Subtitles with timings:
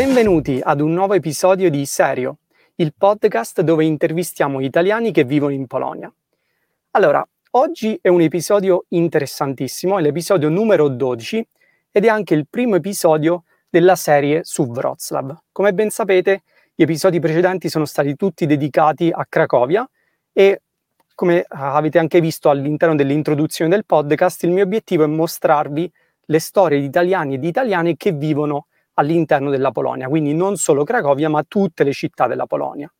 [0.00, 2.38] Benvenuti ad un nuovo episodio di Serio,
[2.76, 6.10] il podcast dove intervistiamo italiani che vivono in Polonia.
[6.92, 11.46] Allora, oggi è un episodio interessantissimo, è l'episodio numero 12
[11.90, 15.38] ed è anche il primo episodio della serie su Wroclaw.
[15.52, 16.44] Come ben sapete,
[16.74, 19.86] gli episodi precedenti sono stati tutti dedicati a Cracovia
[20.32, 20.62] e
[21.14, 25.92] come avete anche visto all'interno dell'introduzione del podcast, il mio obiettivo è mostrarvi
[26.24, 28.64] le storie di italiani e di italiane che vivono
[29.00, 32.92] all'interno della Polonia, quindi non solo Cracovia, ma tutte le città della Polonia.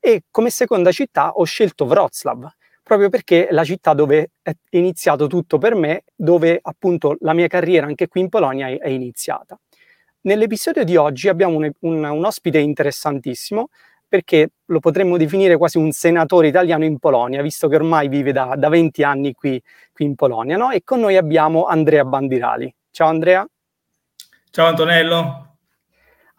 [0.00, 2.48] E come seconda città ho scelto Wroclaw,
[2.82, 7.48] proprio perché è la città dove è iniziato tutto per me, dove appunto la mia
[7.48, 9.58] carriera anche qui in Polonia è, iniziata.
[10.22, 13.68] Nell'episodio di oggi abbiamo un, un, un ospite interessantissimo
[14.08, 18.54] perché lo potremmo definire quasi un senatore italiano in Polonia, visto che ormai vive da,
[18.56, 19.62] da 20 anni qui,
[19.92, 20.56] qui in Polonia.
[20.56, 20.70] No?
[20.70, 22.74] E con noi abbiamo Andrea Bandirali.
[22.90, 23.46] Ciao Andrea.
[24.50, 25.47] Ciao Antonello.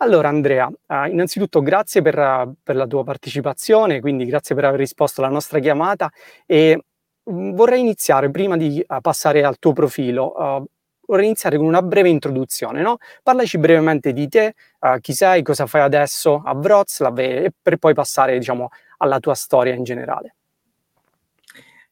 [0.01, 5.21] Allora Andrea, uh, innanzitutto grazie per, per, la tua partecipazione, quindi grazie per aver risposto
[5.21, 6.09] alla nostra chiamata
[6.45, 6.85] e
[7.23, 10.69] um, vorrei iniziare prima di uh, passare al tuo profilo.
[11.05, 12.97] vorrei iniziare con una breve introduzione, no?
[13.21, 14.53] Parlaci brevemente di te,
[15.01, 19.73] chi sei, cosa fai adesso a Wroclaw e, per poi passare, diciamo, alla tua storia
[19.73, 20.35] in generale.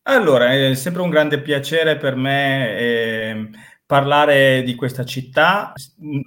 [0.03, 3.49] Allora, è sempre un grande piacere per me eh,
[3.87, 5.73] parlare di questa città.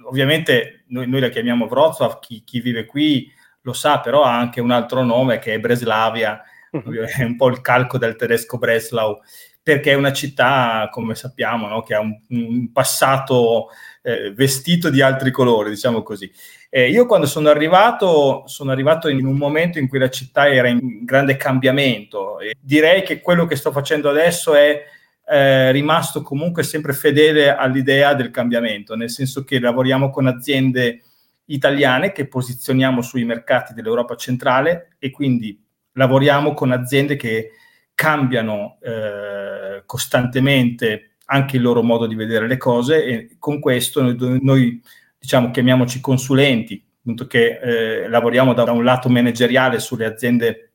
[0.09, 3.31] Ovviamente noi, noi la chiamiamo Wrocław, chi, chi, vive qui
[3.61, 6.93] lo sa, però ha anche un altro nome che è Breslavia, mhm.
[7.05, 9.21] è un po' il calco del tedesco Breslau,
[9.61, 11.83] perché è una città, come sappiamo, no?
[11.83, 13.67] che ha un, un passato
[14.01, 16.29] eh, vestito di altri colori, diciamo così.
[16.67, 20.67] Eh, io quando sono arrivato, sono arrivato in un momento in cui la città era
[20.67, 24.81] in grande cambiamento e direi che quello che sto facendo adesso è
[25.31, 31.03] eh, rimasto comunque sempre fedele all'idea del cambiamento, nel senso che lavoriamo con aziende
[31.45, 35.57] italiane che posizioniamo sui mercati dell'Europa centrale e quindi
[35.93, 37.51] lavoriamo con aziende che
[37.95, 44.39] cambiano eh, costantemente anche il loro modo di vedere le cose e con questo noi,
[44.41, 44.81] noi
[45.17, 47.57] diciamo chiamiamoci consulenti, appunto che
[48.03, 50.71] eh, lavoriamo da, da un lato manageriale sulle aziende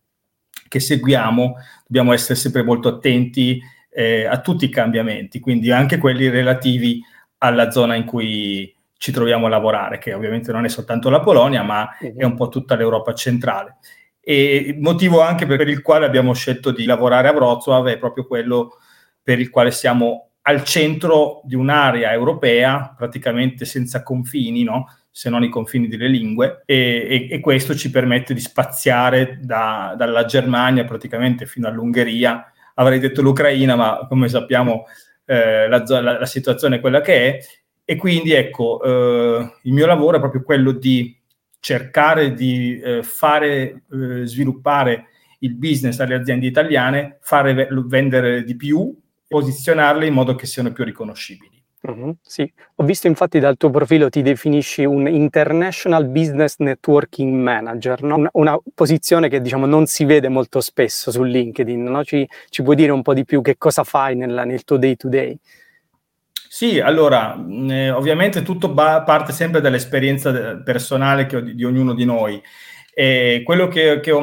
[0.67, 1.57] che seguiamo,
[1.87, 3.61] dobbiamo essere sempre molto attenti
[3.99, 7.01] eh, a tutti i cambiamenti, quindi anche quelli relativi
[7.39, 11.63] alla zona in cui ci troviamo a lavorare, che ovviamente non è soltanto la Polonia,
[11.63, 13.79] ma è un po' tutta l'Europa centrale.
[14.21, 18.27] E il motivo anche per il quale abbiamo scelto di lavorare a Wrocław è proprio
[18.27, 18.77] quello
[19.23, 24.89] per il quale siamo al centro di un'area europea praticamente senza confini, no?
[25.11, 29.95] se non i confini delle lingue, e, e, e questo ci permette di spaziare da,
[29.97, 34.85] dalla Germania praticamente fino all'Ungheria avrei detto l'Ucraina, ma come sappiamo
[35.25, 37.39] eh, la, la, la, situazione è quella che è.
[37.85, 41.17] E quindi ecco, eh, il mio lavoro è proprio quello di
[41.61, 45.07] cercare di eh, fare eh, sviluppare
[45.41, 48.97] il business alle aziende italiane, fare vendere di più,
[49.29, 51.56] posizionarle in modo che siano più riconoscibili.
[51.89, 58.03] Mm-hmm, sì, ho visto infatti dal tuo profilo ti definisci un International Business Networking Manager,
[58.03, 58.17] no?
[58.17, 62.03] una, una, posizione che diciamo non si vede molto spesso su LinkedIn, no?
[62.03, 64.97] ci, ci, puoi dire un po' di più che cosa fai nel, nel tuo day
[64.97, 65.39] to day?
[66.49, 67.37] Sì, allora,
[67.69, 72.43] eh, ovviamente tutto ba- parte sempre dall'esperienza personale che, di, di ognuno di noi.
[72.93, 74.23] E quello che, che, ho,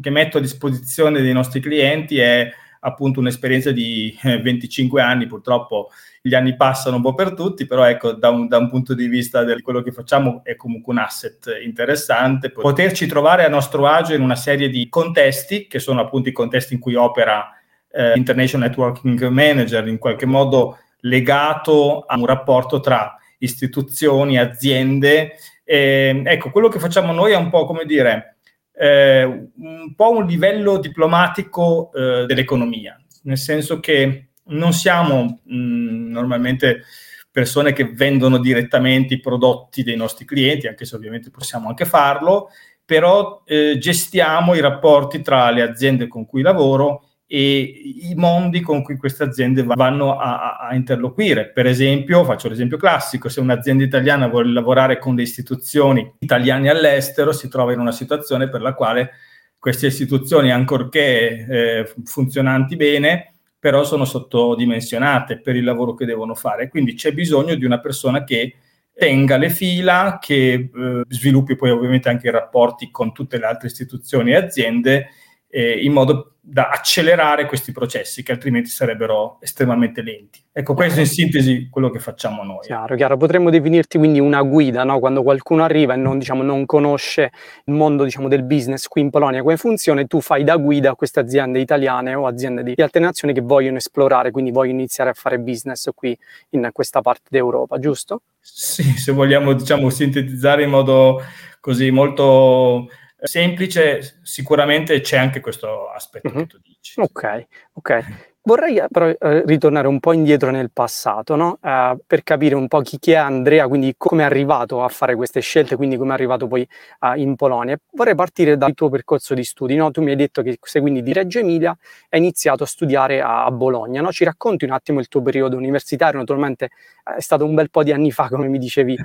[0.00, 2.48] che metto a disposizione dei nostri clienti è
[2.86, 5.90] appunto un'esperienza di 25 eh, anni, purtroppo
[6.26, 9.06] gli anni passano un po' per tutti, però ecco, da un, da un punto di
[9.06, 12.50] vista di quello che facciamo è comunque un asset interessante.
[12.50, 16.74] Poterci trovare a nostro agio in una serie di contesti, che sono appunto i contesti
[16.74, 17.48] in cui opera
[17.92, 25.36] eh, International Networking Manager, in qualche modo legato a un rapporto tra istituzioni, aziende.
[25.62, 28.38] Eh, ecco, quello che facciamo noi è un po' come dire,
[28.74, 36.84] eh, un po' un livello diplomatico eh, dell'economia, nel senso che non siamo mh, normalmente
[37.30, 42.48] persone che vendono direttamente i prodotti dei nostri clienti, anche se ovviamente possiamo anche farlo,
[42.84, 47.60] però eh, gestiamo i rapporti tra le aziende con cui lavoro e
[48.08, 51.50] i mondi con cui queste aziende vanno a, a, interloquire.
[51.50, 57.32] Per esempio, faccio l'esempio classico, se un'azienda italiana vuole lavorare con le istituzioni italiane all'estero,
[57.32, 59.10] si trova in una situazione per la quale
[59.58, 63.35] queste istituzioni, ancorché eh, funzionanti bene,
[63.66, 66.68] però sono sottodimensionate per il lavoro che devono fare.
[66.68, 68.54] Quindi c'è bisogno di una persona che
[68.94, 73.66] tenga le fila, che eh, sviluppi poi ovviamente anche i rapporti con tutte le altre
[73.66, 75.08] istituzioni e aziende
[75.56, 80.44] eh, in modo da accelerare questi processi che altrimenti sarebbero estremamente lenti.
[80.52, 82.60] Ecco, questo in sintesi quello che facciamo noi.
[82.60, 83.16] Chiaro, chiaro.
[83.16, 84.98] Potremmo definirti quindi una guida, no?
[84.98, 87.32] quando qualcuno arriva e non, diciamo, non conosce
[87.64, 90.94] il mondo diciamo, del business qui in Polonia, come funziona, tu fai da guida a
[90.94, 95.08] queste aziende italiane o aziende di, di altre nazioni che vogliono esplorare, quindi vogliono iniziare
[95.08, 96.16] a fare business qui
[96.50, 98.20] in questa parte d'Europa, giusto?
[98.40, 101.22] Sì, se vogliamo diciamo, sintetizzare in modo
[101.60, 102.88] così molto
[103.18, 106.38] semplice, sicuramente c'è anche questo aspetto uh-huh.
[106.38, 107.00] che tu dici.
[107.00, 108.34] Ok, ok.
[108.46, 111.58] Vorrei eh, però eh, ritornare un po' indietro nel passato, no?
[111.60, 115.16] eh, per capire un po' chi, chi, è Andrea, quindi come è arrivato a fare
[115.16, 117.76] queste scelte, quindi come è arrivato poi eh, in Polonia.
[117.90, 119.90] Vorrei partire dal tuo percorso di studi, no?
[119.90, 121.76] Tu mi hai detto che sei quindi di Reggio Emilia,
[122.10, 124.12] hai iniziato a studiare a, a Bologna, no?
[124.12, 126.70] Ci racconti un attimo il tuo periodo universitario, naturalmente
[127.02, 128.96] è stato un bel po' di anni fa, come mi dicevi,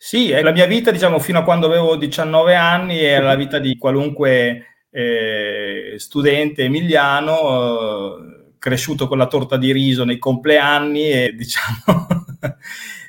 [0.00, 3.76] sì, la mia vita, diciamo, fino a quando avevo 19 anni, era la vita di
[3.76, 12.06] qualunque eh, studente emiliano, eh, cresciuto con la torta di riso nei compleanni e, diciamo,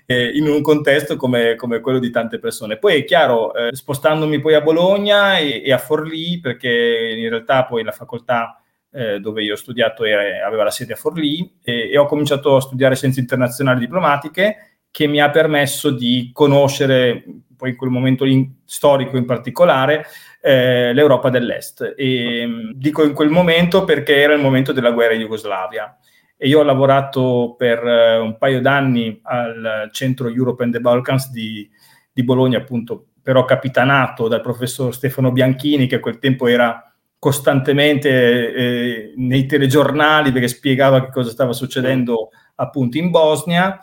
[0.08, 2.80] eh, in un contesto come, come, quello di tante persone.
[2.80, 7.66] Poi è chiaro, eh, spostandomi poi a Bologna e, e, a Forlì, perché in realtà
[7.66, 11.92] poi la facoltà eh, dove io ho studiato era, aveva la sede a Forlì, e,
[11.92, 17.24] e ho cominciato a studiare scienze internazionali diplomatiche, che mi ha permesso di conoscere,
[17.56, 20.06] poi in quel momento in, storico in particolare,
[20.42, 21.94] eh, l'Europa dell'Est.
[21.96, 25.98] E mm, dico in quel momento perché era il momento della guerra in Jugoslavia.
[26.38, 31.32] E io ho lavorato per eh, un paio d'anni al centro Europe and the Balkans
[31.32, 31.70] di,
[32.12, 36.84] di Bologna, appunto, però capitanato dal professor Stefano Bianchini, che a quel tempo era
[37.20, 43.78] costantemente eh, nei telegiornali perché spiegava che cosa stava succedendo appunto in Bosnia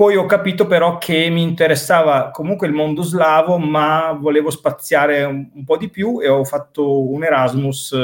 [0.00, 5.50] poi ho capito però che mi interessava comunque il mondo slavo, ma volevo spaziare un,
[5.52, 7.94] un po' di più e ho fatto un Erasmus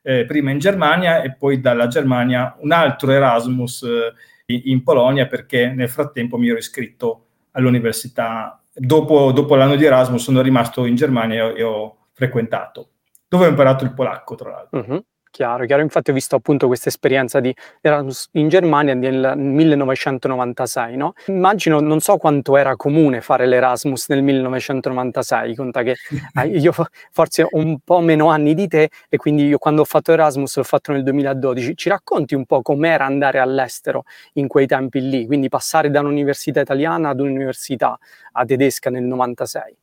[0.00, 5.68] eh, prima in Germania e poi dalla Germania un altro Erasmus eh, in Polonia perché
[5.68, 8.58] nel frattempo mi ero iscritto all'università.
[8.72, 12.92] Dopo, dopo l'anno di Erasmus sono rimasto in Germania e ho, e ho frequentato,
[13.28, 14.78] dove ho imparato il polacco tra l'altro.
[14.78, 15.04] Uh-huh.
[15.36, 15.82] Chiaro, chiaro.
[15.82, 21.12] Infatti ho visto appunto questa esperienza di Erasmus in Germania nel 1996, no?
[21.26, 25.96] Immagino, non so quanto era comune fare l'Erasmus nel 1996, conta che
[26.40, 26.72] eh, io
[27.10, 30.56] forse ho un po' meno anni di te e quindi io quando ho fatto Erasmus
[30.56, 31.76] l'ho fatto nel 2012.
[31.76, 34.04] Ci racconti un po' com'era andare all'estero
[34.34, 37.98] in quei tempi lì, quindi passare da un'università italiana ad un'università
[38.46, 39.76] tedesca nel 96?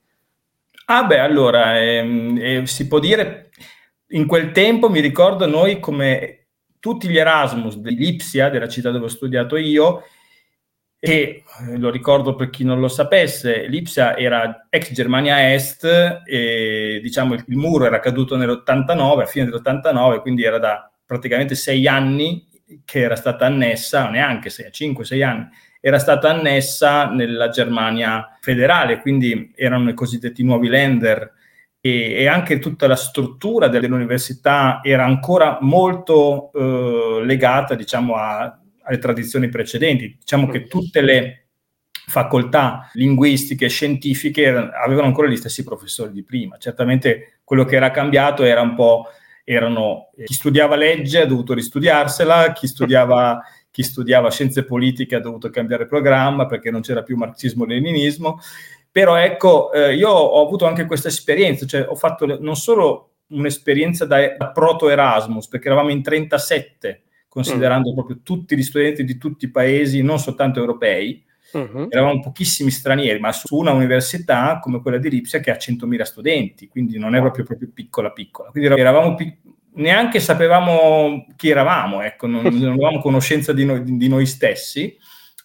[0.85, 3.51] Ah beh, allora, ehm, eh, si può dire
[4.13, 6.47] in quel tempo mi ricordo noi come
[6.79, 10.03] tutti gli Erasmus di Lipsia, della città dove ho studiato io,
[10.99, 16.99] e eh, lo ricordo per chi non lo sapesse, Lipsia era ex Germania Est e
[17.01, 21.87] diciamo il, il muro era caduto nell'89, a fine dell'89, quindi era da praticamente sei
[21.87, 22.47] anni
[22.85, 25.47] che era stata annessa, neanche sei, 5-6 anni,
[25.81, 31.33] era stata annessa nella Germania federale, quindi erano i cosiddetti nuovi Länder
[31.85, 38.97] e, e anche tutta la struttura dell'università era ancora molto eh, legata, diciamo, a, alle
[38.99, 40.15] tradizioni precedenti.
[40.17, 41.47] Diciamo che tutte le
[41.91, 46.55] facoltà linguistiche scientifiche avevano ancora gli stessi professori di prima.
[46.57, 49.07] Certamente quello che era cambiato era un po'
[49.43, 55.49] erano chi studiava legge ha dovuto ristudiarsela, chi studiava, chi studiava scienze politiche ha dovuto
[55.49, 58.39] cambiare programma perché non c'era più marxismo-leninismo
[58.93, 64.05] però ecco, eh, io ho avuto anche questa esperienza, cioè ho fatto non solo un'esperienza
[64.05, 67.95] da, da proto Erasmus, perché eravamo in 37, considerando mm.
[67.95, 71.87] proprio tutti gli studenti di tutti i paesi, non soltanto europei, uh-huh.
[71.89, 76.67] eravamo pochissimi stranieri, ma su una università come quella di Lipsia che ha 100.000 studenti,
[76.67, 78.51] quindi non è proprio, proprio piccola piccola.
[78.51, 79.39] Quindi eravamo pic-
[79.77, 84.95] neanche sapevamo chi eravamo, ecco, non, non avevamo conoscenza di noi, di noi stessi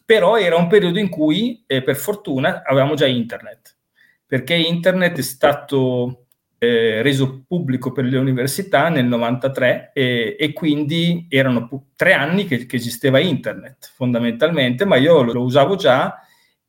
[0.09, 3.77] però era un periodo in cui, eh, per fortuna, avevamo già internet,
[4.25, 11.27] perché internet è stato eh, reso pubblico per le università nel 93 e, e quindi
[11.29, 16.19] erano pu- tre anni che, che, esisteva internet fondamentalmente, ma io lo, lo usavo già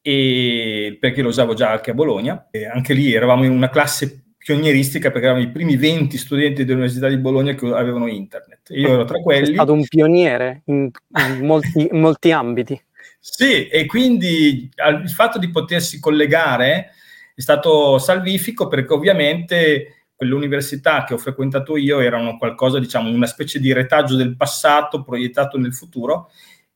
[0.01, 4.33] e, perché lo usavo già anche a Bologna, e anche lì eravamo in una classe
[4.37, 8.71] pionieristica perché eravamo i primi 20 studenti dell'Università di Bologna che avevano internet.
[8.71, 9.51] Io ero tra quelli.
[9.51, 10.91] È stato un pioniere in,
[11.39, 12.81] molti, in molti ambiti.
[13.31, 14.69] Sì, e quindi
[15.03, 16.91] il fatto di potersi collegare
[17.35, 23.27] è stato salvifico perché ovviamente quell'università che ho frequentato io era una qualcosa, diciamo, una
[23.27, 26.31] specie di retaggio del passato proiettato nel futuro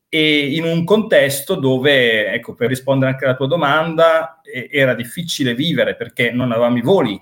[0.07, 5.95] e in un contesto dove, ecco, per rispondere anche alla tua domanda, era difficile vivere
[5.95, 7.19] perché non avevamo i voli,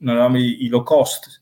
[0.00, 1.40] non avevamo i, low cost,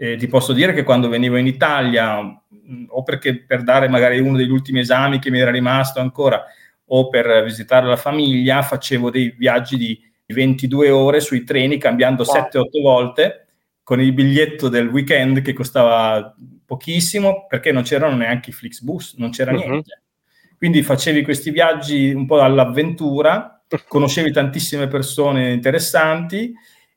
[0.00, 4.20] Eh, ti posso dire che quando venivo in Italia, mh, o perché per dare magari
[4.20, 6.44] uno degli ultimi esami che mi era rimasto ancora,
[6.88, 12.36] o per visitare la famiglia, facevo dei viaggi di 22 ore sui treni cambiando wow.
[12.36, 13.46] 7-8 volte
[13.82, 16.34] con il biglietto del weekend che costava
[16.66, 19.58] pochissimo perché non c'erano neanche i Flixbus, non c'era uh-huh.
[19.58, 20.02] niente.
[20.58, 26.52] Quindi facevi questi viaggi un po' all'avventura, conoscevi tantissime persone interessanti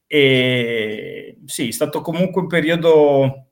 [0.05, 3.50] e sì, è stato comunque un periodo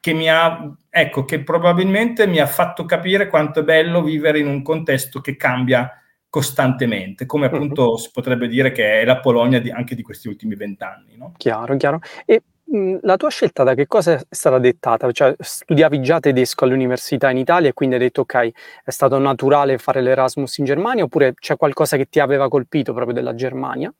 [0.00, 4.46] che mi ha, ecco, che probabilmente mi ha fatto capire quanto è bello vivere in
[4.46, 5.90] un contesto che cambia
[6.28, 7.96] costantemente, come appunto uh-huh.
[7.96, 11.16] si potrebbe dire che è la Polonia di, anche di questi ultimi vent'anni.
[11.16, 11.32] No?
[11.36, 12.00] Chiaro, chiaro.
[12.26, 15.10] E mh, la tua scelta da che cosa è stata dettata?
[15.10, 18.50] Cioè, studiavi già tedesco all'università in Italia e quindi hai detto ok,
[18.84, 23.14] è stato naturale fare l'Erasmus in Germania oppure c'è qualcosa che ti aveva colpito proprio
[23.14, 23.92] della Germania?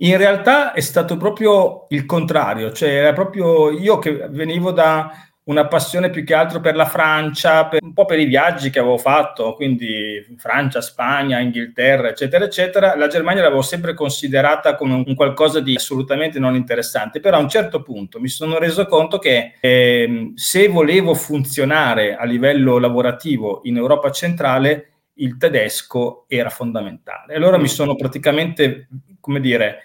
[0.00, 5.66] In realtà è stato proprio il contrario, cioè era proprio io che venivo da una
[5.66, 8.98] passione più che altro per la Francia, per, un po' per i viaggi che avevo
[8.98, 12.94] fatto, quindi Francia, Spagna, Inghilterra, eccetera, eccetera.
[12.96, 17.48] La Germania l'avevo sempre considerata come un qualcosa di assolutamente non interessante, però a un
[17.48, 23.78] certo punto mi sono reso conto che eh, se volevo funzionare a livello lavorativo in
[23.78, 27.34] Europa centrale, il tedesco era fondamentale.
[27.34, 28.88] Allora mi sono praticamente,
[29.20, 29.82] come dire,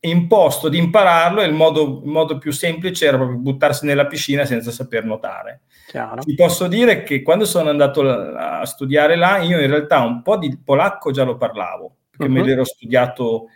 [0.00, 4.44] imposto di impararlo e il modo, il modo, più semplice era proprio buttarsi nella piscina
[4.44, 5.62] senza saper nuotare.
[5.86, 6.22] Chiaro.
[6.22, 10.36] Ti posso dire che quando sono andato a studiare là, io in realtà un po'
[10.36, 12.32] di polacco già lo parlavo, perché uh-huh.
[12.32, 12.46] me mhm.
[12.46, 13.46] l'ero studiato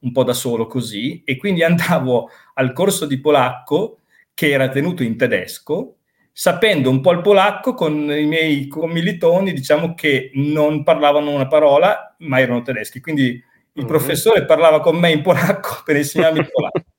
[0.00, 3.98] un po' da solo così, e quindi andavo al corso di polacco
[4.32, 5.96] che era tenuto in tedesco,
[6.32, 12.14] sapendo un po' il polacco con i miei commilitoni, diciamo che non parlavano una parola,
[12.18, 13.00] ma erano tedeschi.
[13.00, 13.42] Quindi
[13.78, 16.82] il professore parlava con me in polacco per insegnarmi il polacco.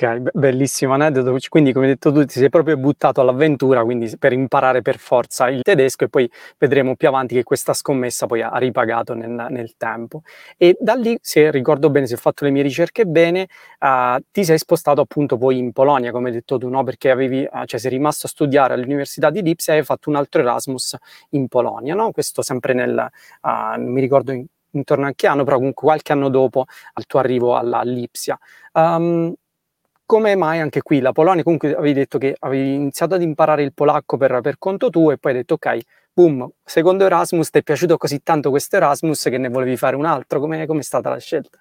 [0.00, 1.36] Ok, bellissimo aneddoto.
[1.48, 5.62] Quindi, come detto tu, ti sei proprio buttato all'avventura, quindi per imparare per forza il
[5.62, 10.22] tedesco e poi vedremo più avanti che questa scommessa poi ha ripagato nel, nel tempo.
[10.56, 13.48] E da lì, se ricordo bene, se ho fatto le mie ricerche bene,
[13.80, 16.84] uh, ti sei spostato appunto poi in Polonia, come hai detto tu, no?
[16.84, 20.14] Perché avevi, uh, cioè sei rimasto a studiare all'Università di Lipsia e hai fatto un
[20.14, 20.96] altro Erasmus
[21.30, 22.12] in Polonia, no?
[22.12, 22.94] Questo sempre nel,
[23.42, 23.48] uh,
[23.80, 24.44] non mi ricordo in
[24.78, 28.38] intorno a che anno, però comunque qualche anno dopo al tuo arrivo alla Lipsia.
[28.72, 29.34] Um,
[30.06, 31.42] come mai anche qui la Polonia?
[31.42, 35.18] Comunque avevi detto che avevi iniziato ad imparare il polacco per, per conto tuo e
[35.18, 35.78] poi hai detto ok,
[36.14, 40.06] boom, secondo Erasmus ti è piaciuto così tanto questo Erasmus che ne volevi fare un
[40.06, 41.60] altro, come è stata la scelta?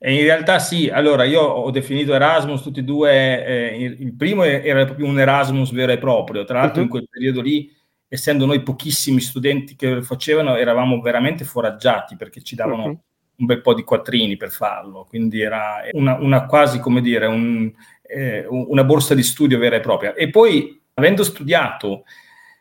[0.00, 4.44] E in realtà sì, allora io ho definito Erasmus tutti e due, eh, il primo
[4.44, 6.84] era proprio un Erasmus vero e proprio, tra l'altro uh-huh.
[6.84, 7.74] in quel periodo lì
[8.08, 13.00] essendo noi pochissimi studenti che lo facevano, eravamo veramente foraggiati perché ci davano uh-huh.
[13.36, 17.70] un bel po' di quattrini per farlo, quindi era una, una quasi come dire un,
[18.02, 20.14] eh, una borsa di studio vera e propria.
[20.14, 22.04] E poi, avendo studiato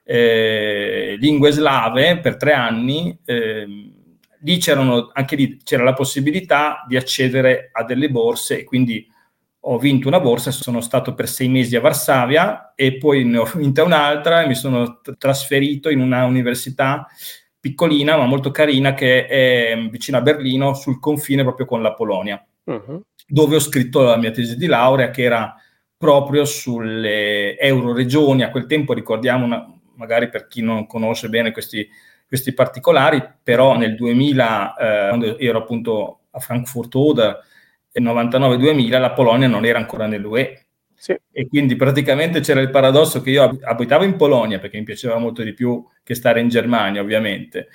[0.04, 3.92] eh, lingue slave per tre anni, eh,
[4.40, 9.10] lì c'erano anche lì c'era la possibilità di accedere a delle borse e quindi
[9.60, 13.46] ho vinto una borsa, sono stato per sei mesi a Varsavia e poi ne ho
[13.56, 17.08] vinta un'altra e mi sono t- trasferito in una università
[17.60, 22.44] piccolina ma molto carina che è vicino a Berlino sul confine proprio con la Polonia,
[22.64, 23.02] uh-huh.
[23.28, 25.56] dove ho scritto la mia tesi di laurea che era
[25.98, 28.44] proprio sulle euroregioni.
[28.44, 31.88] A quel tempo ricordiamo, una, magari per chi non conosce bene questi,
[32.28, 37.40] questi particolari, però nel 2000, eh, quando ero appunto a Frankfurt Oder,
[38.02, 40.66] 99-2000 la Polonia non era ancora nell'UE.
[40.94, 41.16] Sì.
[41.32, 45.44] E quindi praticamente c'era il paradosso che io abitavo in Polonia perché mi piaceva molto
[45.44, 47.68] di più che stare in Germania, ovviamente.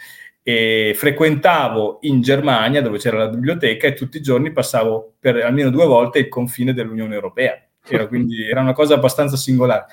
[0.42, 5.70] E frequentavo in Germania dove c'era la biblioteca e tutti i giorni passavo per almeno
[5.70, 7.64] due volte il confine dell'Unione Europea.
[7.86, 9.86] Era, quindi era una cosa abbastanza singolare.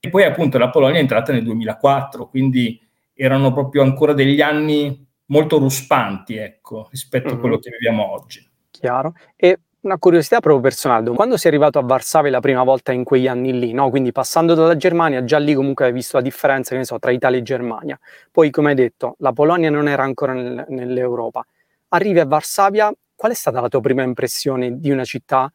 [0.00, 2.80] E poi appunto la Polonia è entrata nel 2004, quindi
[3.14, 7.36] erano proprio ancora degli anni molto ruspanti, ecco, rispetto mm-hmm.
[7.36, 8.44] a quello che viviamo oggi.
[8.70, 9.14] Chiaro.
[9.36, 13.26] E una curiosità proprio personale, quando sei arrivato a Varsavia la prima volta in quegli
[13.26, 13.90] anni lì, no?
[13.90, 17.42] quindi passando dalla Germania, già lì comunque hai visto la differenza, so, tra Italia e
[17.42, 17.98] Germania.
[18.30, 21.44] Poi, come hai detto, la Polonia non era ancora nel, nell'Europa.
[21.88, 25.52] Arrivi a Varsavia, qual è stata la tua prima impressione di una città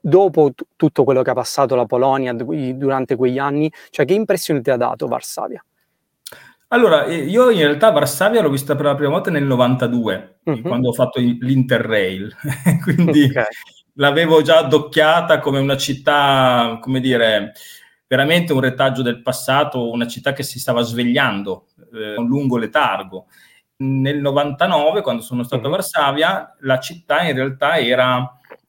[0.00, 3.72] dopo t- tutto quello che ha passato la Polonia d- durante quegli anni?
[3.90, 5.64] Cioè, che impressione ti ha dato Varsavia?
[6.72, 10.62] Allora, io in realtà Varsavia l'ho vista per la prima volta nel 92, uh-huh.
[10.62, 12.34] quando ho fatto l'Interrail,
[12.82, 13.44] quindi okay.
[13.96, 17.52] l'avevo già addocchiata come una città, come dire,
[18.06, 23.26] veramente un retaggio del passato, una città che si stava svegliando, eh, un lungo letargo.
[23.76, 25.68] Nel 99, quando sono stato uh-huh.
[25.68, 28.26] a Varsavia, la città in realtà era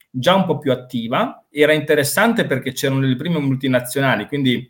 [0.09, 4.69] già un po' più attiva, era interessante perché c'erano le prime multinazionali, quindi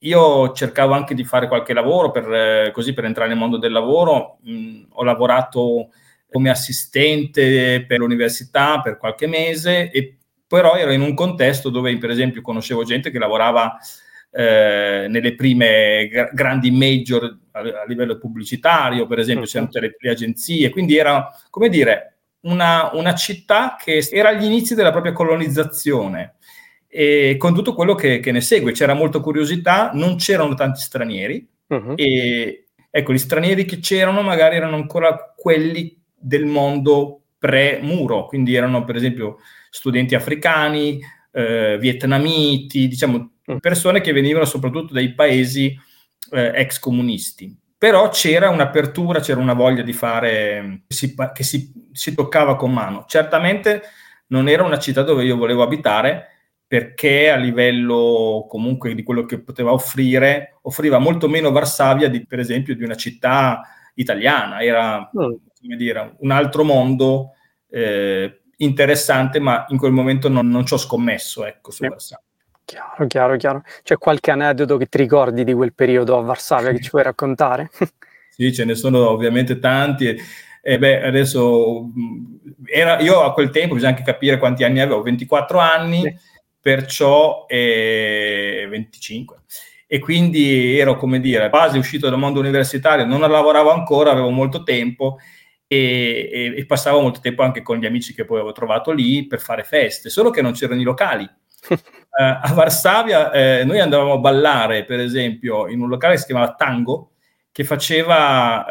[0.00, 3.72] io cercavo anche di fare qualche lavoro per, eh, così per entrare nel mondo del
[3.72, 5.90] lavoro, mh, ho lavorato
[6.30, 10.16] come assistente per l'università per qualche mese e
[10.46, 13.76] però ero in un contesto dove per esempio conoscevo gente che lavorava
[14.32, 19.96] eh, nelle prime gra- grandi major a, a, livello pubblicitario, per esempio c'erano tutte le,
[19.98, 25.12] le agenzie, quindi era come dire una, una città che era agli inizi della propria
[25.12, 26.36] colonizzazione
[26.92, 28.72] e con tutto quello che, che, ne segue.
[28.72, 31.92] C'era molta curiosità, non c'erano tanti stranieri uh-huh.
[31.94, 38.84] e ecco, gli stranieri che c'erano magari erano ancora quelli del mondo pre-muro, quindi erano
[38.84, 39.38] per esempio
[39.70, 43.56] studenti africani, eh, vietnamiti, diciamo mm.
[43.58, 45.74] persone che venivano soprattutto dai paesi
[46.32, 47.56] eh, ex comunisti.
[47.78, 52.72] Però c'era un'apertura, c'era una voglia di fare che, si, che si, si toccava con
[52.72, 53.06] mano.
[53.08, 53.82] Certamente
[54.26, 56.39] non era una città dove io volevo abitare,
[56.70, 62.38] perché a livello comunque di quello che poteva offrire, offriva molto meno Varsavia di, per
[62.38, 63.62] esempio di una città
[63.94, 65.34] italiana, era mm.
[65.60, 67.32] come dire, un altro mondo
[67.68, 71.88] eh, interessante, ma in quel momento non, non ci ho scommesso ecco, su sì.
[71.88, 72.24] Varsavia.
[72.64, 73.62] Chiaro, chiaro, chiaro.
[73.82, 77.68] C'è qualche aneddoto che ti ricordi di quel periodo a Varsavia che ci puoi raccontare?
[78.30, 80.06] sì, ce ne sono ovviamente tanti.
[80.06, 80.22] E,
[80.62, 81.90] e beh, adesso
[82.64, 86.02] era, io a quel tempo bisogna anche capire quanti anni avevo, 24 anni.
[86.02, 89.42] Sì perciò eh, 25.
[89.86, 94.62] E quindi ero, come dire, quasi uscito dal mondo universitario, non lavoravo ancora, avevo molto
[94.62, 95.18] tempo
[95.66, 99.26] e, e, e, passavo molto tempo anche con gli amici che poi avevo trovato lì
[99.26, 101.22] per fare feste, solo che non c'erano i locali.
[101.22, 101.74] uh,
[102.16, 106.54] a Varsavia eh, noi andavamo a ballare, per esempio, in un locale che si chiamava
[106.54, 107.09] Tango,
[107.52, 108.64] che faceva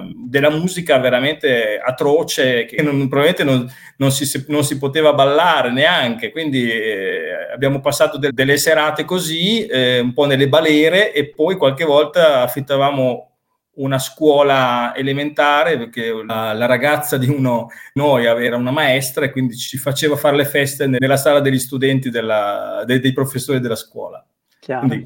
[0.00, 5.70] eh, della musica veramente atroce, che non, probabilmente non, non, si, non, si, poteva ballare
[5.70, 11.30] neanche, quindi eh, abbiamo passato de- delle serate così, eh, un po' nelle balere e
[11.30, 13.30] poi qualche volta affittavamo
[13.76, 19.54] una scuola elementare perché la, la ragazza di uno noi era una maestra e quindi
[19.56, 24.24] ci faceva fare le feste nella sala degli studenti della, dei, dei professori della scuola.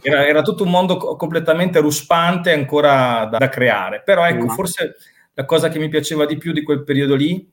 [0.03, 4.03] Era, era, tutto un mondo completamente ruspante ancora da, da creare.
[4.05, 4.49] Però ecco, mm.
[4.49, 4.97] forse
[5.35, 7.49] la cosa che mi piaceva di più di quel periodo lì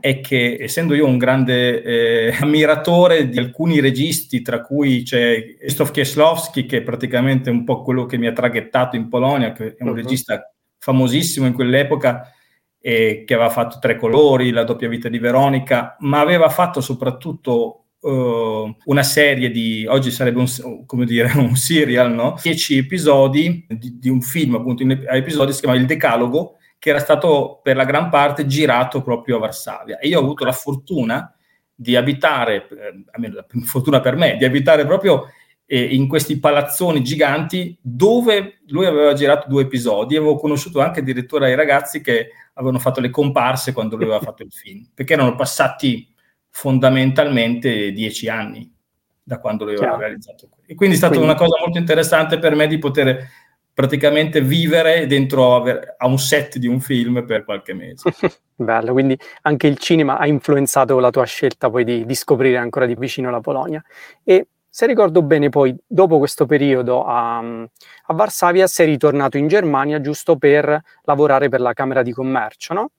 [0.00, 5.90] è che, essendo io un grande eh, ammiratore di alcuni registi, tra cui c'è Krzysztof
[5.92, 9.82] Kieslowski, che è praticamente un po' quello che mi ha traghettato in Polonia, che è
[9.82, 9.94] un uh-huh.
[9.94, 12.30] regista famosissimo in quell'epoca,
[12.78, 17.83] eh, che aveva fatto Tre colori, La doppia vita di Veronica, ma aveva fatto soprattutto
[18.04, 22.38] uh, una serie di, oggi sarebbe un, come dire, un serial, no?
[22.40, 26.98] Dieci episodi di, di un film appunto in episodi, si chiama Il Decalogo, che era
[26.98, 29.98] stato per la gran parte girato proprio a Varsavia.
[29.98, 31.34] E io ho avuto la fortuna
[31.74, 35.28] di abitare, eh, almeno la fortuna per me, di abitare proprio
[35.66, 40.16] eh, in questi palazzoni giganti dove lui aveva girato due episodi.
[40.16, 44.42] Avevo conosciuto anche addirittura i ragazzi che avevano fatto le comparse quando lui aveva fatto
[44.42, 46.13] il film, perché erano passati
[46.56, 48.72] fondamentalmente dieci anni
[49.20, 50.48] da quando l'avevo realizzato.
[50.64, 51.32] E quindi è stata quindi...
[51.32, 53.28] una cosa molto interessante per me di poter
[53.72, 58.14] praticamente vivere dentro a un set di un film per qualche mese.
[58.54, 62.86] Bello, quindi anche il cinema ha influenzato la tua scelta poi di, di, scoprire ancora
[62.86, 63.82] di vicino la Polonia.
[64.22, 70.00] E se ricordo bene, poi dopo questo periodo a, a Varsavia sei ritornato in Germania
[70.00, 72.90] giusto per lavorare per la Camera di Commercio, no?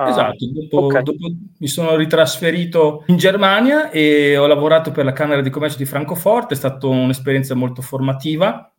[0.00, 1.02] Ah, esatto, dopo, okay.
[1.02, 1.26] dopo,
[1.58, 6.54] mi sono ritrasferito in Germania e ho lavorato per la Camera di Commercio di Francoforte,
[6.54, 8.72] è stata un'esperienza molto formativa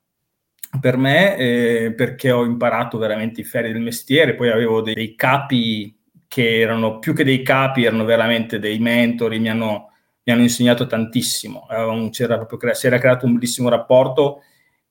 [0.80, 5.16] per me eh, perché ho imparato veramente i ferri del mestiere, poi avevo dei, dei,
[5.16, 5.94] capi
[6.26, 9.90] che erano più che dei capi, erano veramente dei mentori, mi hanno,
[10.24, 14.44] mi hanno insegnato tantissimo, um, c'era proprio, si era creato un bellissimo rapporto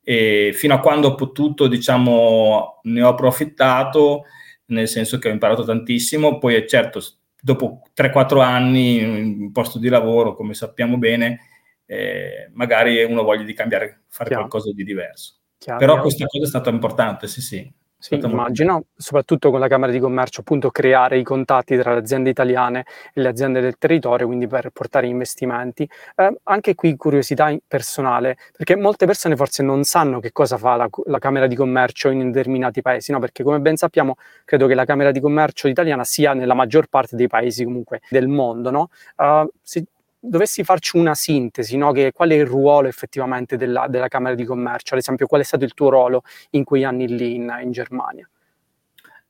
[0.03, 4.25] e fino a quando ho potuto, diciamo, ne ho approfittato
[4.69, 7.01] nel senso che ho imparato tantissimo, poi certo
[7.41, 11.41] dopo 3-4 anni in posto di lavoro, come sappiamo bene,
[11.87, 14.47] eh, magari uno voglia di cambiare, fare Chiaro.
[14.49, 15.37] qualcosa di diverso.
[15.59, 17.73] Chiaro, Però questa cosa è stata importante, sì sì.
[18.01, 22.31] Sì, immagino, soprattutto con la Camera di Commercio, appunto creare i contatti tra le aziende
[22.31, 25.89] italiane e le aziende del territorio, quindi per portare investimenti.
[26.15, 30.89] Eh, anche qui curiosità personale, perché molte persone forse non sanno che cosa fa la,
[31.07, 33.19] la, Camera di Commercio in determinati paesi, no?
[33.19, 37.17] perché come ben sappiamo credo che la Camera di Commercio italiana sia nella maggior parte
[37.17, 38.71] dei paesi comunque del mondo.
[38.71, 38.91] No?
[39.17, 39.85] Uh, se,
[40.21, 41.93] dovessi farci una sintesi, no?
[41.93, 44.95] che, qual è il ruolo effettivamente della, della, Camera di Commercio?
[44.95, 48.29] Ad esempio, qual è stato il tuo ruolo in quei anni lì in, in Germania?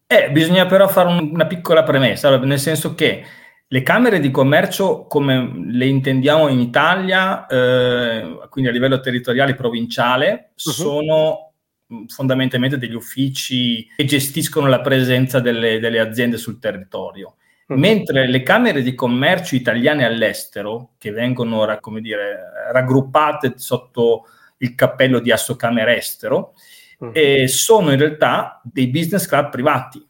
[0.07, 3.25] Eh, bisogna però fare un, una piccola premessa, nel senso che
[3.71, 10.53] Le camere di commercio, come le intendiamo in Italia, eh, quindi a livello territoriale provinciale,
[10.55, 10.73] uh-huh.
[10.73, 11.53] sono
[11.93, 17.37] mm, fondamentalmente degli uffici che gestiscono la presenza delle, delle aziende sul territorio.
[17.69, 17.79] Uh-huh.
[17.79, 24.27] Mentre le camere di commercio italiane all'estero, che vengono come dire, raggruppate sotto
[24.59, 26.55] il cappello di Assocamera Estero,
[26.99, 27.11] uh-huh.
[27.13, 30.07] eh, sono in realtà dei business club privati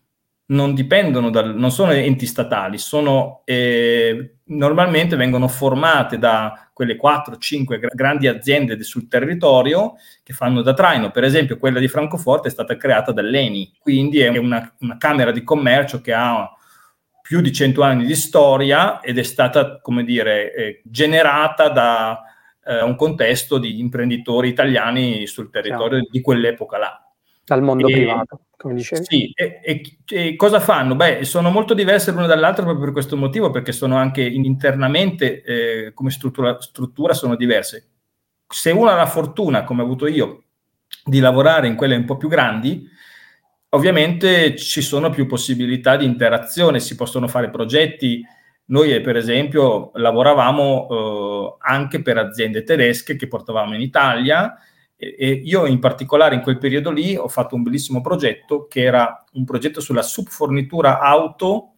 [0.48, 7.88] non dipendono dal, non sono enti statali, sono, eh, normalmente vengono formate da quelle 4-5
[7.92, 11.10] grandi aziende sul territorio che fanno da traino.
[11.10, 15.42] Per esempio, quella di Francoforte è stata creata dall'ENI, quindi è una, una camera di
[15.42, 16.48] commercio che ha
[17.28, 22.22] più di 100 anni di storia ed è stata, come dire, eh, generata da
[22.64, 26.08] eh, un contesto di imprenditori italiani sul territorio Ciao.
[26.10, 27.06] di quell'epoca là.
[27.44, 29.04] Dal mondo e, privato come dicevi.
[29.04, 30.96] Sì, e, e, e, cosa fanno?
[30.96, 35.92] Beh, sono molto diverse l'una dall'altra proprio per questo motivo, perché sono anche internamente, eh,
[35.92, 37.90] come struttura, struttura, sono diverse.
[38.48, 40.44] Se uno ha la fortuna, come ho avuto io,
[41.04, 42.88] di lavorare in quelle un po' più grandi,
[43.70, 48.24] ovviamente ci sono più possibilità di interazione, si possono fare progetti.
[48.66, 54.54] Noi, per esempio, lavoravamo eh, anche per aziende tedesche che portavamo in Italia,
[55.00, 59.24] e io in particolare in quel periodo lì ho fatto un bellissimo progetto che era
[59.34, 61.74] un progetto sulla subfornitura auto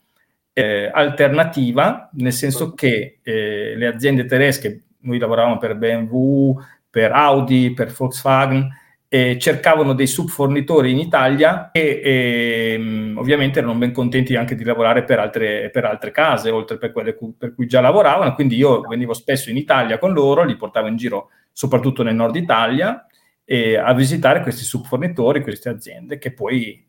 [0.54, 7.74] eh, alternativa, nel senso che eh, le aziende tedesche, noi lavoravamo per BMW, per Audi,
[7.74, 8.66] per Volkswagen,
[9.12, 14.62] eh, cercavano dei subfornitori in Italia e, e ehm, ovviamente erano ben contenti anche di
[14.62, 18.32] lavorare per altre, per altre case, oltre per quelle cu- per cui già lavoravano.
[18.34, 22.36] Quindi io venivo spesso in Italia con loro, li portavo in giro soprattutto nel nord
[22.36, 23.04] Italia
[23.44, 26.86] eh, a visitare questi subfornitori, queste aziende che poi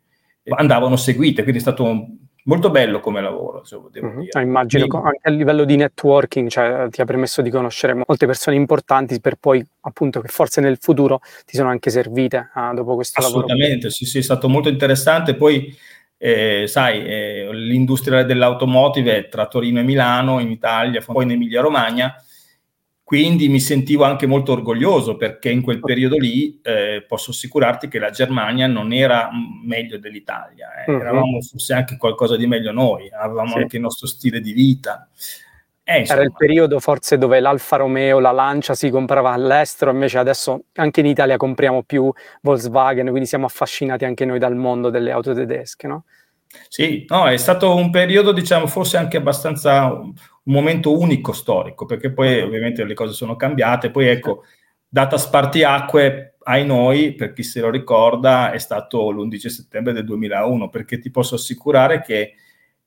[0.49, 2.07] andavano seguite, quindi è stato
[2.43, 4.19] molto bello come lavoro, se devo mm-hmm.
[4.19, 4.41] dire.
[4.41, 8.55] immagino quindi, anche a livello di networking, cioè, ti ha permesso di conoscere molte persone
[8.55, 13.19] importanti per poi, appunto, che forse nel futuro ti sono anche servite ah, dopo questo
[13.19, 13.63] assolutamente, lavoro.
[13.63, 15.35] Assolutamente, sì, sì, è stato molto interessante.
[15.35, 15.75] Poi,
[16.17, 22.15] eh, sai, eh, l'industria dell'automotive è tra Torino e Milano, in Italia, poi in Emilia-Romagna,
[23.11, 27.99] quindi mi sentivo anche molto orgoglioso perché in quel periodo lì eh, posso assicurarti che
[27.99, 29.29] la Germania non era
[29.65, 30.89] meglio dell'Italia, eh.
[30.89, 30.97] uh-huh.
[30.97, 33.57] eravamo forse anche qualcosa di meglio noi, avevamo sì.
[33.57, 35.09] anche il nostro stile di vita.
[35.83, 40.67] Eh, era il periodo forse dove l'Alfa Romeo, la Lancia si comprava all'estero, invece adesso
[40.75, 45.33] anche in Italia compriamo più Volkswagen, quindi siamo affascinati anche noi dal mondo delle auto
[45.33, 46.05] tedesche, no?
[46.69, 50.01] Sì, no, è stato un periodo, diciamo, forse anche abbastanza
[50.43, 53.91] un momento unico storico, perché poi ovviamente le cose sono cambiate.
[53.91, 54.43] Poi ecco,
[54.87, 60.69] data spartiacque ai noi, per chi se lo ricorda, è stato l'11 settembre del 2001,
[60.69, 62.33] perché ti posso assicurare che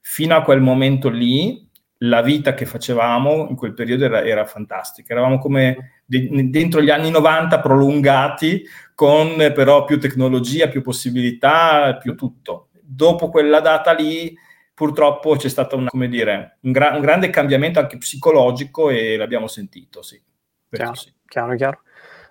[0.01, 5.13] fino a quel momento lì la vita che facevamo in quel periodo era, era fantastica.
[5.13, 8.65] Eravamo come de- dentro gli anni 90 prolungati,
[8.95, 14.37] con però più tecnologia, più possibilità, più tutto dopo quella data lì
[14.75, 20.03] purtroppo c'è stato una, dire, un, gra- un, grande cambiamento anche psicologico e l'abbiamo sentito,
[20.03, 20.21] sì.
[20.69, 21.13] Chiaro, sì.
[21.27, 21.81] chiaro, chiaro.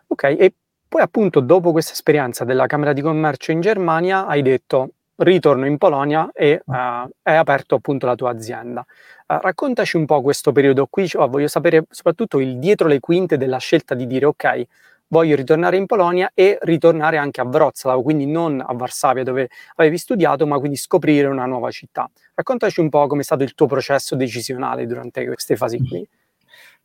[0.08, 0.54] Ok, e
[0.88, 5.78] poi appunto dopo questa esperienza della Camera di Commercio in Germania hai detto ritorno in
[5.78, 8.86] Polonia e uh, hai aperto appunto la tua azienda.
[9.28, 13.38] Uh, raccontaci un po' questo periodo qui, cioè, voglio sapere soprattutto il dietro le quinte
[13.38, 14.68] della scelta di dire ok,
[15.14, 20.00] voglio ritornare in Polonia e ritornare anche a Wrocław, quindi non a Varsavia dove avevi
[20.00, 22.10] studiato, ma quindi scoprire una nuova città.
[22.34, 26.06] Raccontaci un po' come è stato il tuo processo decisionale durante queste fasi qui.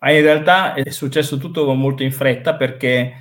[0.00, 3.14] Ma in realtà è successo tutto molto in fretta perché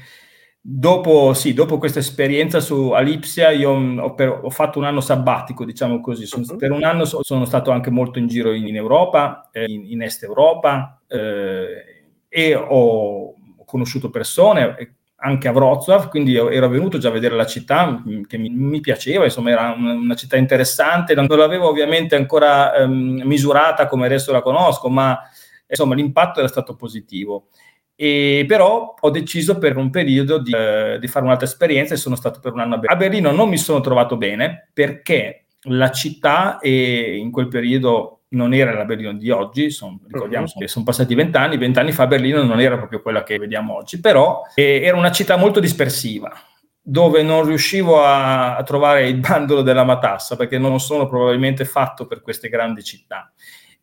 [0.62, 5.64] dopo, sì, dopo questa esperienza su Alipsia io ho, per, ho, fatto un anno sabbatico,
[5.64, 6.26] diciamo così.
[6.26, 6.58] Sono, uh-huh.
[6.58, 9.90] Per un anno so, sono stato anche molto in giro in, in Europa, eh, in,
[9.90, 13.34] in, Est Europa eh, e ho
[13.66, 18.38] conosciuto persone, anche a Wrocław, quindi ero venuto già a vedere la città mm, che
[18.38, 24.06] mi, mi piaceva, insomma era una, città interessante, non l'avevo ovviamente ancora ehm, misurata come
[24.06, 25.20] adesso la conosco, ma
[25.68, 27.48] insomma l'impatto era stato positivo.
[27.96, 32.16] E però ho deciso per un periodo di, eh, di fare un'altra esperienza e sono
[32.16, 32.94] stato per un anno a Berlino.
[32.94, 38.54] A Berlino non mi sono trovato bene perché la città e in quel periodo non
[38.54, 40.60] era la Berlino di oggi, son, ricordiamo uh-huh.
[40.60, 44.42] che sono passati vent'anni, vent'anni fa Berlino non era proprio quella che vediamo oggi, però
[44.56, 46.34] eh, era una città molto dispersiva,
[46.82, 52.06] dove non riuscivo a, a, trovare il bandolo della matassa, perché non sono probabilmente fatto
[52.06, 53.32] per queste grandi città,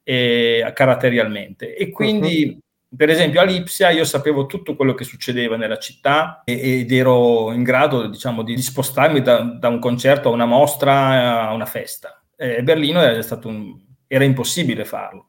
[0.03, 1.75] eh, caratterialmente.
[1.75, 2.97] E quindi, uh-huh.
[2.97, 7.63] per esempio, a Lipsia io sapevo tutto quello che succedeva nella città ed ero in
[7.63, 12.19] grado, diciamo, di, spostarmi da, da un concerto a una mostra a una festa.
[12.37, 15.29] Eh, Berlino è stato un, era impossibile farlo.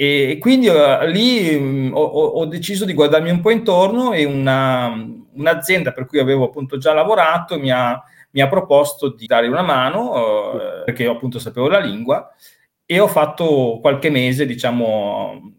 [0.00, 4.90] E quindi uh, lì um, ho, ho, deciso di guardarmi un po' intorno e una,
[5.34, 9.60] un'azienda per cui avevo appunto già lavorato mi ha, mi ha proposto di dare una
[9.60, 12.34] mano uh, perché io appunto sapevo la lingua
[12.86, 15.52] e ho fatto qualche mese, diciamo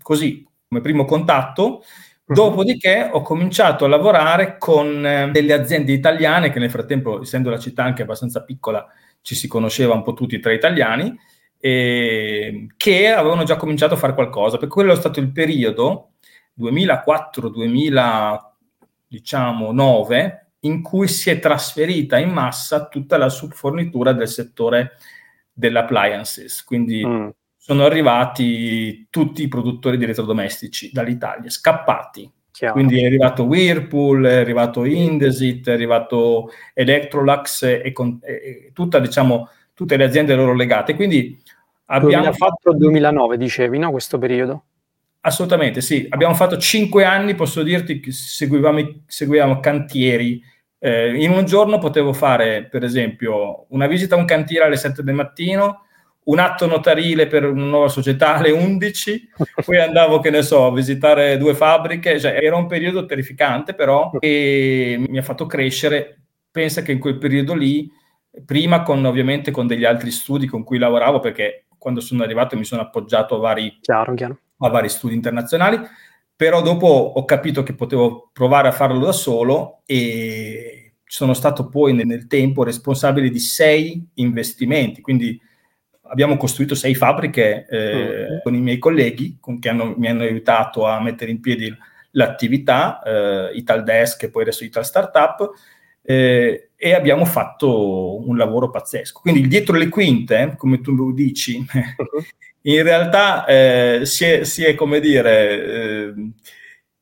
[0.00, 1.82] così, come primo contatto.
[2.24, 2.34] Mhm.
[2.34, 7.58] Dopodiché ho cominciato a lavorare con eh, delle aziende italiane che nel frattempo, essendo la
[7.58, 8.86] città anche abbastanza piccola,
[9.22, 11.14] ci si conosceva un po' tutti tra italiani
[11.60, 16.12] eh, che avevano già cominciato a fare qualcosa, perché quello è stato il periodo
[16.58, 18.38] 2004-2009
[19.08, 19.72] diciamo,
[20.60, 24.92] in cui si è trasferita in massa tutta la subfornitura del settore
[25.52, 27.28] dell'appliances, quindi mm.
[27.56, 32.30] sono arrivati tutti i produttori di elettrodomestici dall'Italia, scappati.
[32.50, 32.74] Chiaro.
[32.74, 39.48] Quindi è arrivato Whirlpool, è arrivato Indesit, è arrivato Electrolux e, con, e tutta, diciamo,
[39.78, 40.96] tutte le aziende loro legate.
[40.96, 41.40] Quindi
[41.84, 43.92] abbiamo 2004 fatto 2009 dicevi, no?
[43.92, 44.64] Questo periodo?
[45.20, 46.04] Assolutamente, sì.
[46.10, 50.42] Abbiamo fatto cinque anni, posso dirti che seguivamo, seguivamo cantieri.
[50.80, 55.04] Eh, in un giorno potevo fare, per esempio, una visita a un cantiere alle 7
[55.04, 55.84] del mattino,
[56.24, 59.28] un atto notarile per una nuova società alle 11,
[59.64, 62.18] poi andavo, che ne so, a visitare due fabbriche.
[62.18, 66.18] Cioè, era un periodo terrificante, però, e mi ha fatto crescere.
[66.50, 67.88] Pensa che in quel periodo lì
[68.44, 72.64] prima con ovviamente con degli altri studi con cui lavoravo, perché quando sono arrivato mi
[72.64, 74.38] sono appoggiato a vari, chiaro, chiaro.
[74.58, 75.80] A vari studi internazionali,
[76.34, 81.94] però dopo ho capito che potevo provare a farlo da solo e sono stato poi
[81.94, 85.40] nel, nel tempo responsabile di sei investimenti, quindi
[86.10, 88.36] abbiamo costruito sei fabbriche eh, mm.
[88.42, 91.74] con i miei colleghi con, che hanno, mi hanno aiutato a mettere in piedi
[92.12, 95.50] l'attività, eh, Italdesk e poi adesso Ital Startup,
[96.02, 99.18] eh, e abbiamo fatto un lavoro pazzesco.
[99.20, 102.22] Quindi dietro le quinte, come tu dici, uh-huh.
[102.62, 106.14] in realtà eh, si, è, si, è, come dire, eh,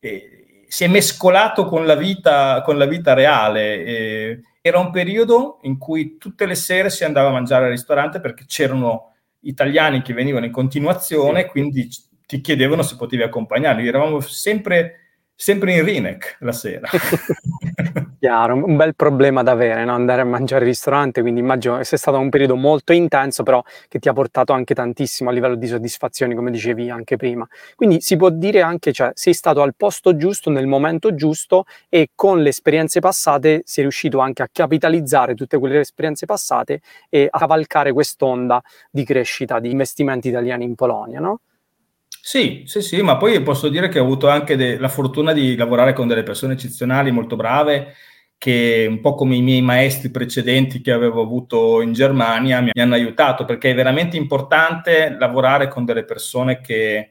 [0.01, 4.43] eh, si è mescolato con la vita, con la vita reale.
[4.62, 8.45] era un periodo in cui tutte le sere si andava a mangiare al ristorante perché
[8.47, 11.49] c'erano italiani che venivano in continuazione, sì.
[11.49, 11.89] quindi
[12.27, 13.87] ti chiedevano se potevi accompagnarli.
[13.87, 15.01] Eravamo sempre
[15.37, 16.89] sempre in Rinec la sera.
[18.19, 19.93] Chiaro, un bel problema da avere, no?
[19.93, 23.63] andare a mangiare al ristorante, quindi immagino che sia stato un periodo molto intenso, però
[23.89, 27.47] che ti ha portato anche tantissimo a livello di soddisfazioni, come dicevi anche prima.
[27.75, 32.11] Quindi si può dire anche, cioè, sei stato al posto giusto, nel momento giusto e
[32.15, 37.39] con le esperienze passate sei riuscito anche a capitalizzare tutte quelle esperienze passate e a
[37.39, 41.41] cavalcare quest'onda di crescita di investimenti italiani in Polonia, no?
[42.29, 45.55] Sì, sì, sì, ma poi posso dire che ho avuto anche de- la fortuna di
[45.55, 47.95] lavorare con delle persone eccezionali, molto brave,
[48.37, 52.95] che un po' come i miei maestri precedenti che avevo avuto in Germania mi, hanno
[52.95, 57.11] aiutato, perché è veramente importante lavorare con delle persone che,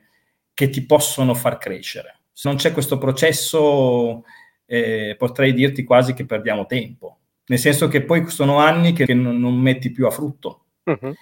[0.53, 2.19] che ti possono far crescere.
[2.33, 4.25] Se non c'è questo processo,
[4.65, 9.39] eh, potrei dirti quasi che perdiamo tempo, nel senso che poi sono anni che non,
[9.39, 10.65] non metti più a frutto.
[10.83, 11.15] Uh-huh.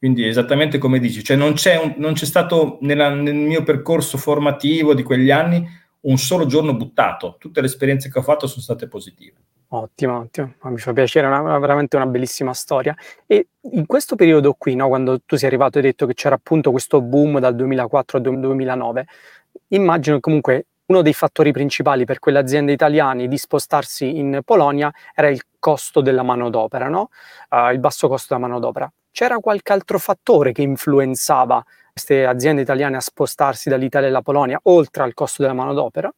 [0.00, 4.16] Quindi esattamente come dici, cioè non c'è, un, non c'è stato nella, nel mio percorso
[4.16, 5.62] formativo di quegli anni
[6.00, 9.36] un solo giorno buttato, tutte le esperienze che ho fatto sono state positive.
[9.72, 12.96] Ottimo, ottimo, mi fa piacere, è veramente una bellissima storia.
[13.26, 16.34] E in questo periodo qui, no, quando tu sei arrivato e hai detto che c'era
[16.34, 19.06] appunto questo boom dal 2004 al 2009,
[19.68, 24.90] immagino che comunque uno dei fattori principali per quelle aziende italiane di spostarsi in Polonia
[25.14, 27.10] era il costo della manodopera, no?
[27.50, 28.90] Uh, il basso costo della manodopera.
[29.10, 35.02] C'era qualche altro fattore che influenzava queste aziende italiane a spostarsi dall'Italia alla Polonia, oltre
[35.02, 36.12] al costo della manodopera?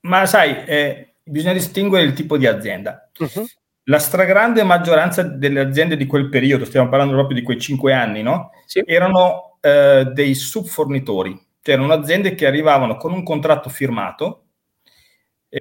[0.00, 3.10] Ma sai, eh, bisogna distinguere il tipo di azienda.
[3.18, 3.46] Uh-huh.
[3.84, 8.22] La stragrande maggioranza delle aziende di quel periodo, stiamo parlando proprio di quei cinque anni,
[8.22, 8.50] no?
[8.66, 8.82] Sì.
[8.84, 14.45] erano eh, dei subfornitori cioè erano aziende che arrivavano con un contratto firmato,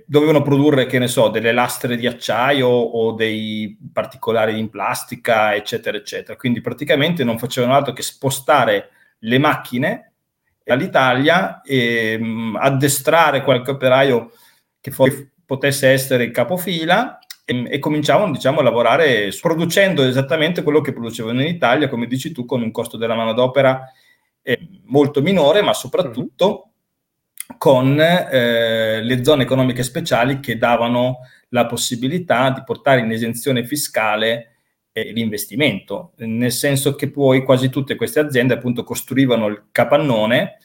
[0.06, 5.98] dovevano produrre, che ne so, delle lastre di acciaio o dei particolari in plastica, eccetera,
[5.98, 6.38] eccetera.
[6.38, 10.13] Quindi praticamente non facevano altro che spostare le macchine
[10.65, 14.32] all'Italia e mh, mm, addestrare qualche operaio
[14.82, 20.82] che poi potesse essere il capofila e, e, cominciavano diciamo, a lavorare producendo esattamente quello
[20.82, 23.91] che producevano in Italia, come dici tu, con un costo della manodopera
[24.41, 26.71] eh, molto minore, ma soprattutto
[27.58, 34.56] con eh, le zone economiche speciali che davano la possibilità di portare in esenzione fiscale
[34.92, 40.58] eh, l'investimento, nel senso che poi quasi tutte queste aziende appunto costruivano il capannone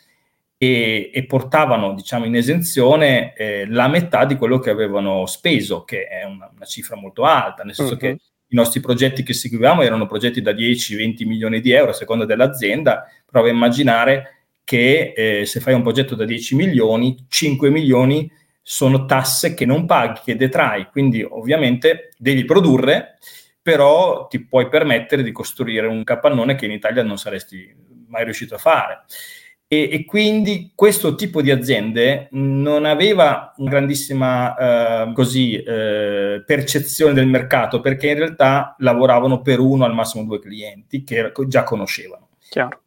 [0.56, 6.06] e, e portavano diciamo in esenzione eh, la metà di quello che avevano speso, che
[6.06, 7.98] è una, una cifra molto alta, nel senso uh-huh.
[7.98, 8.08] che
[8.52, 13.06] i nostri progetti che seguivamo erano progetti da 10-20 milioni di euro a seconda dell'azienda,
[13.24, 14.39] prova a immaginare
[14.70, 18.30] che eh, se fai un progetto da 10 milioni, 5 milioni
[18.62, 23.18] sono tasse che non paghi, che detrai, quindi ovviamente devi produrre,
[23.60, 27.74] però ti puoi permettere di costruire un capannone che in Italia non saresti
[28.06, 29.06] mai riuscito a fare.
[29.66, 34.56] E, e, quindi questo tipo di aziende non aveva una grandissima
[35.08, 40.38] eh, così, eh, percezione del mercato perché in realtà lavoravano per uno al massimo due
[40.38, 42.28] clienti che già conoscevano.
[42.48, 42.82] Chiaro.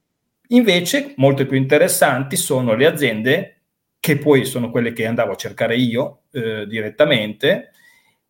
[0.53, 3.61] Invece, molto più interessanti sono le aziende
[3.99, 7.71] che poi sono quelle che andavo a cercare io eh, direttamente,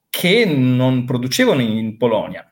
[0.09, 2.49] che non producevano in Polonia,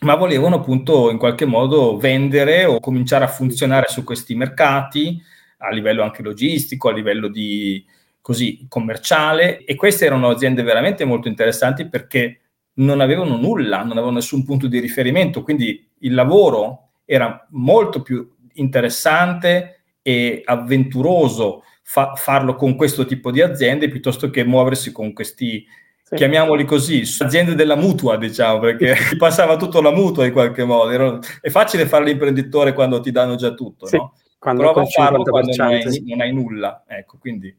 [0.00, 5.20] ma volevano appunto in qualche modo vendere o cominciare a funzionare su questi mercati
[5.58, 7.84] a livello anche logistico, a livello di
[8.20, 9.64] così commerciale.
[9.64, 12.40] E queste erano aziende veramente molto interessanti perché
[12.74, 18.33] non avevano nulla, non avevano nessun punto di riferimento, quindi il lavoro era molto più
[18.54, 25.64] interessante e avventuroso fa- farlo con questo tipo di aziende piuttosto che muoversi con questi
[26.02, 26.14] sì.
[26.16, 30.90] chiamiamoli così, aziende della mutua, diciamo, perché ti passava tutto la mutua in qualche modo.
[30.90, 34.14] Era, è facile fare l'imprenditore quando ti danno già tutto, sì, no?
[34.38, 36.84] Prova a farlo quando non hai, non hai, nulla.
[36.86, 37.56] Ecco, quindi...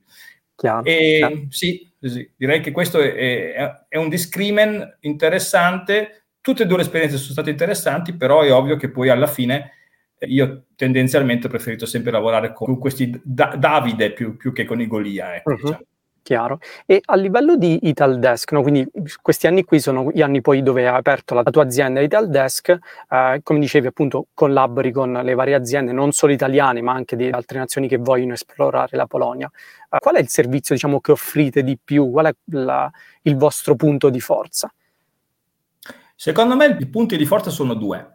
[0.55, 1.45] Chiaro, e, chiaro.
[1.49, 6.27] Sì, sì, direi che questo è, è, è un discrimen interessante.
[6.39, 9.71] Tutte e due le esperienze sono state interessanti, però è ovvio che poi alla fine
[10.19, 14.87] io tendenzialmente ho preferito sempre lavorare con questi da- Davide più, più, che con i
[14.87, 15.35] Golia.
[15.35, 15.55] Ecco, uh-huh.
[15.57, 15.85] diciamo.
[16.25, 16.57] Chiaro.
[16.87, 18.63] E a livello di Italdesk, no?
[18.63, 18.83] quindi
[19.21, 22.79] questi anni qui sono gli anni poi dove hai aperto la, tua azienda Italdesk,
[23.11, 27.29] eh, come dicevi appunto collabori con le varie aziende, non solo italiane ma anche di
[27.29, 29.51] altre nazioni che vogliono esplorare la Polonia.
[29.87, 32.09] Eh, qual è il servizio diciamo, che offrite di più?
[32.09, 34.73] Qual è la, il vostro punto di forza?
[36.15, 38.14] Secondo me i punti di forza sono due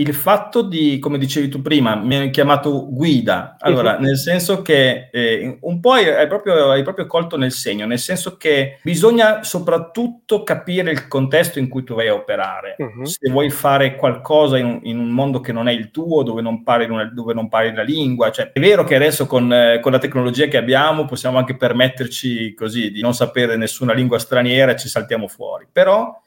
[0.00, 5.10] il fatto di, come dicevi tu prima, mi hai chiamato guida, allora, nel senso che
[5.12, 10.42] eh, un po' hai proprio, hai proprio, colto nel segno, nel senso che bisogna soprattutto
[10.42, 12.76] capire il contesto in cui tu vai a operare.
[12.78, 13.04] Uh-huh.
[13.04, 16.40] Se vuoi fare qualcosa in un, in un, mondo che non è il tuo, dove
[16.40, 19.80] non parli, una, dove non parli la lingua, cioè, è vero che adesso con, eh,
[19.80, 24.72] con la tecnologia che abbiamo possiamo anche permetterci così di non sapere nessuna lingua straniera
[24.72, 26.18] e ci saltiamo fuori, però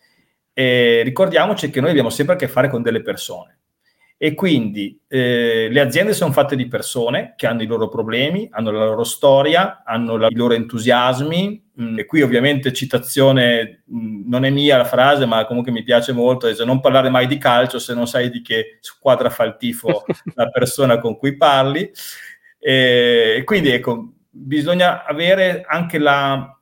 [0.53, 3.57] eh, ricordiamoci che noi abbiamo sempre a che fare con delle persone
[4.23, 8.71] e quindi eh, le aziende sono fatte di persone che hanno i loro problemi, hanno
[8.71, 11.71] la loro storia, hanno la, i loro entusiasmi.
[11.81, 15.83] Mm, e qui ovviamente citazione mh, mm, non è mia la frase ma comunque mi
[15.83, 19.43] piace molto, è non parlare mai di calcio se non sai di che squadra fa
[19.43, 20.05] il tifo
[20.36, 21.91] la persona con cui parli.
[22.59, 26.52] E quindi ecco bisogna avere anche la,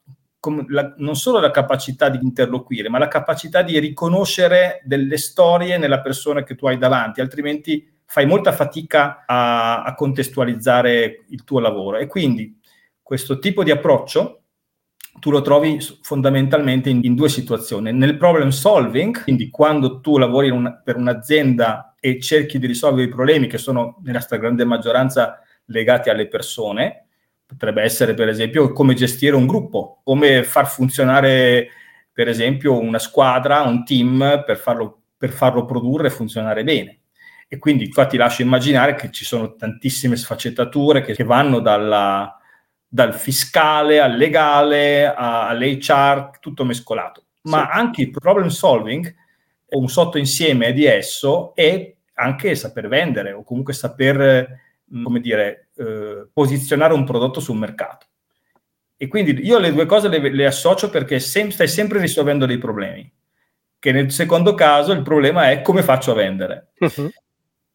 [0.70, 6.02] la, non solo la capacità di interloquire, ma la capacità di riconoscere delle storie nella
[6.02, 11.98] persona che tu hai davanti, altrimenti fai molta fatica a, a contestualizzare il tuo lavoro.
[11.98, 12.60] E quindi
[13.02, 14.38] questo tipo di approccio
[15.20, 17.92] tu lo trovi fondamentalmente in, in, due situazioni.
[17.92, 23.14] Nel problem solving, quindi quando tu lavori una, per un'azienda e cerchi di risolvere i
[23.14, 27.08] problemi che sono nella stragrande maggioranza legati alle persone,
[27.52, 31.68] Potrebbe essere, per esempio, come gestire un gruppo, come far funzionare,
[32.14, 37.00] per esempio, una squadra, un team per farlo, per farlo produrre e funzionare bene.
[37.48, 42.34] E quindi qua ti lascio immaginare che ci sono tantissime sfaccettature che, che vanno dalla,
[42.88, 47.26] dal fiscale al legale all'HR, tutto mescolato.
[47.44, 47.78] Ma sì.
[47.80, 49.14] anche il problem solving,
[49.72, 54.60] un sottoinsieme di esso, è anche saper vendere o comunque saper,
[55.04, 58.06] come dire, eh, posizionare un prodotto sul mercato.
[58.96, 62.58] E quindi io le due cose le, le associo perché sem- stai sempre risolvendo dei
[62.58, 63.12] problemi.
[63.80, 66.74] Che nel secondo caso il problema è come faccio a vendere.
[66.78, 67.10] Uh-huh.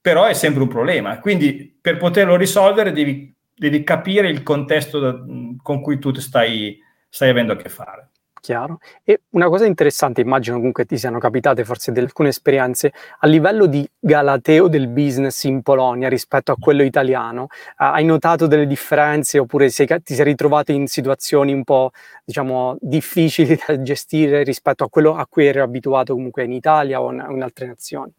[0.01, 1.19] Però è sempre un problema.
[1.19, 5.17] Quindi per poterlo risolvere devi, devi capire il contesto da,
[5.61, 8.11] con cui tu stai, stai avendo a che fare
[8.47, 8.79] chiaro.
[9.03, 13.67] E una cosa interessante, immagino comunque ti siano capitate forse delle, alcune esperienze, a livello
[13.67, 19.41] di galateo del business in Polonia rispetto a quello italiano, uh, hai notato delle differenze
[19.41, 21.91] oppure sei, ti sei ritrovato in situazioni un po'
[22.25, 27.11] diciamo difficili da gestire rispetto a quello a cui eri abituato comunque in Italia o
[27.11, 28.13] in, in altre nazioni?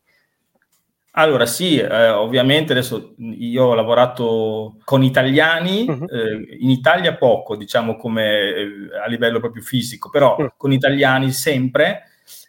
[1.18, 6.06] Allora sì, eh, ovviamente adesso io ho lavorato con italiani, uh-huh.
[6.06, 8.68] eh, in Italia poco, diciamo come eh,
[9.04, 10.54] a livello proprio fisico, però uh-huh.
[10.56, 12.04] con italiani sempre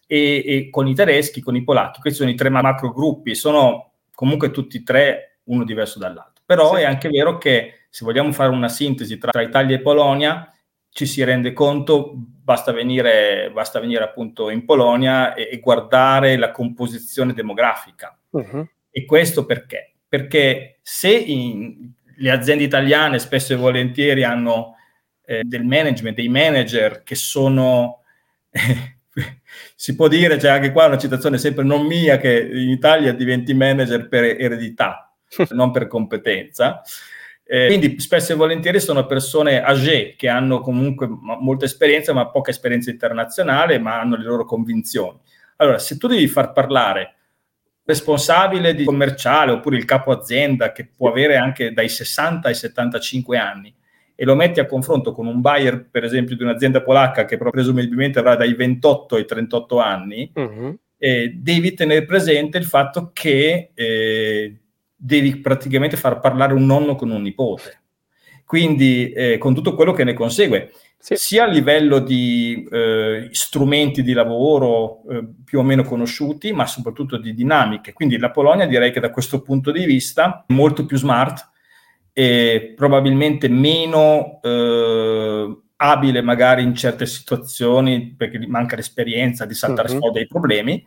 [0.07, 2.01] e, e, con i tedeschi, con i polacchi.
[2.03, 6.43] Questi sono i tre macro gruppi, sono comunque tutti e tre uno diverso dall'altro.
[6.45, 6.83] Però sì.
[6.83, 10.53] è anche vero che se vogliamo fare una sintesi tra, tra Italia e Polonia,
[10.91, 16.51] ci si rende conto, basta venire, basta venire appunto in Polonia e, e guardare la
[16.51, 18.69] composizione demografica Uh-huh.
[18.91, 19.95] E questo perché?
[20.09, 24.77] Perché se in, le aziende italiane spesso e volentieri hanno
[25.25, 28.03] eh, del management, dei manager che sono,
[29.75, 33.55] si può dire, c'è anche qua una citazione sempre non mia, che in Italia diventi
[33.55, 35.15] manager per eredità,
[35.51, 36.83] non per competenza.
[37.51, 42.51] Eh, quindi spesso e volentieri sono persone age che hanno comunque molta esperienza, ma poca
[42.51, 45.19] esperienza internazionale, ma hanno le loro convinzioni.
[45.57, 47.18] Allora, se tu devi far parlare
[47.89, 53.39] responsabile di commerciale oppure il capo azienda che può avere anche dai 60 ai 75
[53.39, 53.75] anni
[54.15, 58.19] e lo metti a confronto con un buyer, per esempio, di un'azienda polacca che presumibilmente
[58.19, 60.79] avrà dai 28 ai 38 anni, uh-huh.
[60.99, 64.57] eh, devi tenere presente il fatto che eh,
[64.95, 67.81] devi praticamente far parlare un nonno con un nipote.
[68.49, 71.17] Quindi, eh, con tutto quello che ne consegue, sì.
[71.17, 77.19] sia a livello di eh, strumenti di lavoro eh, più o meno conosciuti, ma soprattutto
[77.19, 77.93] di dinamiche.
[77.93, 81.47] Quindi la Polonia direi che da questo punto di vista è molto più smart
[82.15, 89.99] e probabilmente meno eh, abile magari in certe situazioni perché manca l'esperienza di saltare uh-huh.
[89.99, 90.87] fuori dei problemi,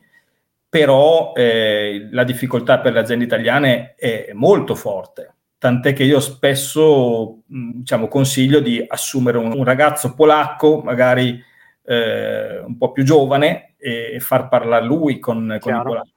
[0.68, 7.44] però eh, la difficoltà per le aziende italiane è molto forte tant'è che io spesso
[7.46, 11.40] diciamo, consiglio di assumere un, un ragazzo polacco, magari
[11.86, 16.14] eh, un po' più giovane, e, far parlare lui con, con i polacchi.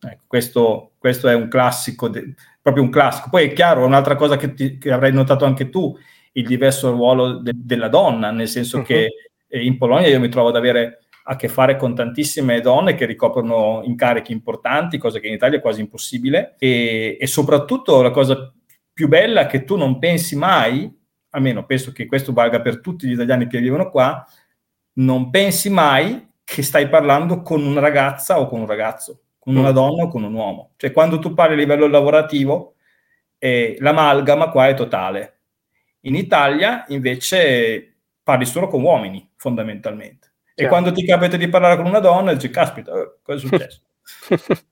[0.00, 3.28] Ecco, questo, questo, è un classico, de, proprio un classico.
[3.28, 5.94] Poi è chiaro, un'altra cosa che, ti, che avrai notato anche tu,
[6.32, 8.84] il diverso ruolo de, della donna, nel senso uh-huh.
[8.84, 9.08] che
[9.46, 13.04] eh, in Polonia io mi trovo ad avere a che fare con tantissime donne che
[13.04, 18.54] ricoprono incarichi importanti, cosa che in Italia è quasi impossibile, e, e soprattutto la cosa
[19.00, 20.94] più bella che tu non pensi mai,
[21.30, 24.26] almeno penso che questo valga per tutti gli italiani che vivono qua,
[24.94, 29.70] non pensi mai che stai parlando con una ragazza o con un ragazzo, con una
[29.70, 29.74] mm.
[29.74, 30.72] donna o con un uomo.
[30.76, 32.74] Cioè quando tu parli a livello lavorativo,
[33.38, 35.38] eh, l'amalgama qua è totale.
[36.00, 40.30] In Italia invece parli solo con uomini, fondamentalmente.
[40.54, 43.80] E quando ti capita di parlare con una donna, dici, caspita, eh, cosa è successo?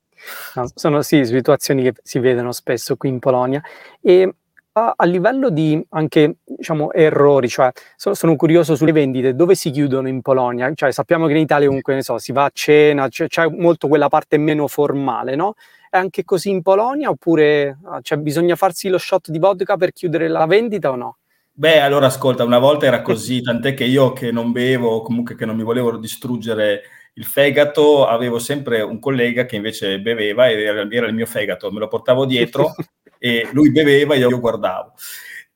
[0.55, 3.63] No, sono sì, situazioni che si vedono spesso qui in Polonia.
[4.01, 4.33] E
[4.79, 9.71] a, a livello di anche diciamo, errori, cioè sono, sono, curioso sulle vendite, dove si
[9.71, 10.73] chiudono in Polonia?
[10.73, 13.89] Cioè, sappiamo che in Italia comunque ne so, si va a cena, cioè, c'è molto
[13.89, 15.55] quella parte meno formale, no?
[15.91, 20.29] È anche così in Polonia oppure cioè, bisogna farsi lo shot di vodka per chiudere
[20.29, 21.17] la vendita o no?
[21.59, 25.45] Beh, allora ascolta, una volta era così, tant'è che io che non bevo, comunque che
[25.45, 26.83] non mi volevo distruggere
[27.15, 31.71] il fegato, avevo sempre un collega che invece beveva e era, era il mio fegato,
[31.73, 32.75] me lo portavo dietro
[33.19, 34.95] e lui beveva e io guardavo.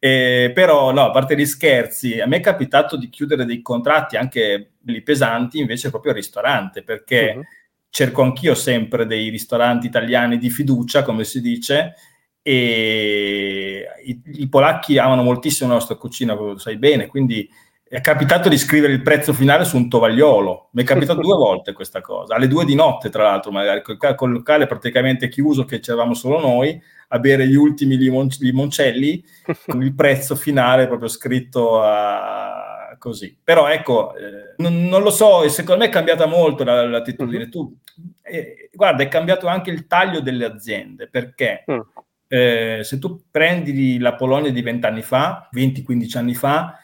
[0.05, 4.17] Eh, però no, a parte gli scherzi, a me è capitato di chiudere dei contratti
[4.17, 7.43] anche belli pesanti invece proprio al ristorante, perché uh-huh.
[7.89, 11.95] cerco anch'io sempre dei ristoranti italiani di fiducia, come si dice,
[12.43, 17.49] e i, i polacchi amano moltissimo la nostra cucina, lo sai bene, quindi
[17.93, 20.71] è capitato di scrivere il prezzo finale su un tovagliolo.
[20.71, 23.99] Mi è capitato due volte questa cosa, alle due di notte, tra l'altro, magari col,
[24.15, 29.23] col locale praticamente chiuso, che c'eravamo solo noi, a bere gli ultimi limon- limoncelli
[29.69, 32.97] con il prezzo finale proprio scritto a...
[32.99, 33.37] così.
[33.45, 37.51] Però ecco, eh, non, non, lo so, secondo me è cambiata molto la, l'attitudine.
[37.51, 37.77] Tu,
[38.23, 41.81] eh, guarda, è cambiato anche il taglio delle aziende, perché mm.
[42.27, 46.79] eh, se tu prendi la Polonia di vent'anni fa, 20-15 anni fa,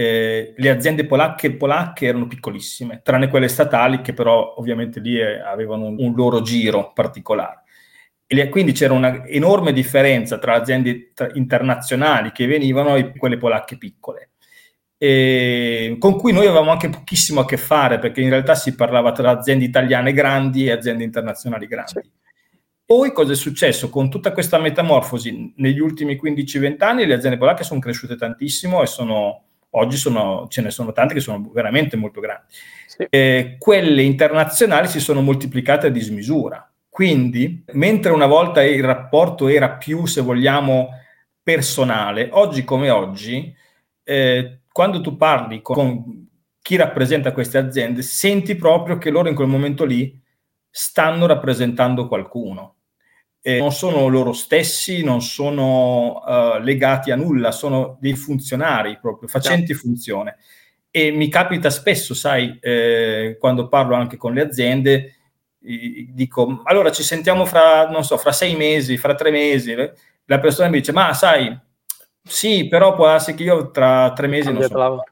[0.00, 5.40] eh, le aziende polacche, polacche, erano piccolissime, tranne quelle statali che però ovviamente lì eh,
[5.40, 7.64] avevano un, loro giro particolare.
[8.26, 14.30] E quindi c'era una enorme differenza tra aziende internazionali che venivano e quelle polacche piccole.
[14.96, 19.12] E con cui noi avevamo anche pochissimo a che fare perché in realtà si parlava
[19.12, 22.10] tra aziende italiane grandi e aziende internazionali grandi.
[22.86, 23.90] Poi cosa è successo?
[23.90, 28.86] Con tutta questa metamorfosi negli ultimi 15-20 anni le aziende polacche sono cresciute tantissimo e
[28.86, 32.44] sono, oggi sono, ce ne sono tante che sono veramente molto grandi.
[32.86, 33.06] Sì.
[33.08, 36.70] Eh, quelle internazionali si sono moltiplicate a dismisura.
[36.88, 40.90] Quindi, mentre una volta il rapporto era più, se vogliamo,
[41.42, 43.54] personale, oggi come oggi,
[44.02, 46.28] eh, quando tu parli con, con
[46.60, 50.20] chi rappresenta queste aziende, senti proprio che loro in quel momento lì
[50.68, 52.74] stanno rappresentando qualcuno
[53.42, 59.28] eh, non sono loro stessi, non sono uh, legati a nulla, sono dei funzionari proprio,
[59.28, 59.74] facenti sì.
[59.74, 60.36] funzione.
[60.90, 65.14] E mi capita spesso, sai, eh, quando parlo anche con le aziende,
[65.58, 69.74] dico, allora ci sentiamo fra, non so, fra sei mesi, fra tre mesi.
[70.24, 71.56] La persona mi dice, ma sai,
[72.22, 75.02] sì, però può essere che io tra tre mesi non so.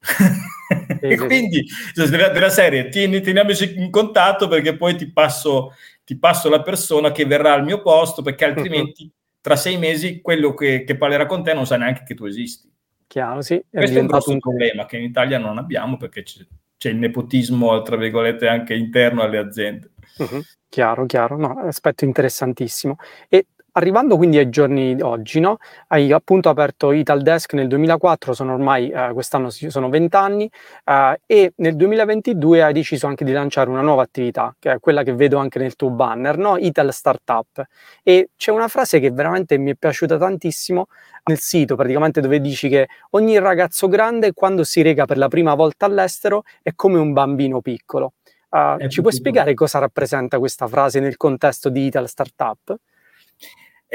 [1.00, 1.64] e quindi
[1.94, 5.72] cioè, della, della, serie tieni, teniamoci in contatto perché poi ti passo
[6.04, 10.54] ti passo la persona che verrà al mio posto perché altrimenti tra sei mesi quello
[10.54, 12.72] che, che parlerà con te non sa neanche che tu esisti.
[13.06, 13.54] Chiaro, sì.
[13.54, 14.38] È Questo è un grosso un...
[14.38, 16.44] problema che in Italia non abbiamo perché c'è,
[16.76, 19.90] c'è, il nepotismo, tra virgolette, anche interno alle aziende.
[20.18, 20.42] Uh-huh.
[20.68, 22.96] Chiaro, chiaro, no, aspetto interessantissimo.
[23.28, 23.46] E
[23.76, 25.56] Arrivando quindi ai giorni di oggi, no?
[25.88, 30.48] hai appunto aperto Italdesk nel 2004, sono ormai eh, quest'anno sono 20 anni
[30.84, 35.02] eh, e nel 2022 hai deciso anche di lanciare una nuova attività, che è quella
[35.02, 36.56] che vedo anche nel tuo banner, no?
[36.56, 37.64] Ital Startup.
[38.04, 40.86] E c'è una frase che veramente mi è piaciuta tantissimo
[41.24, 45.54] nel sito, praticamente dove dici che ogni ragazzo grande quando si rega per la prima
[45.54, 48.12] volta all'estero è come un bambino piccolo.
[48.50, 52.78] Uh, ci puoi spiegare cosa rappresenta questa frase nel contesto di Ital Startup?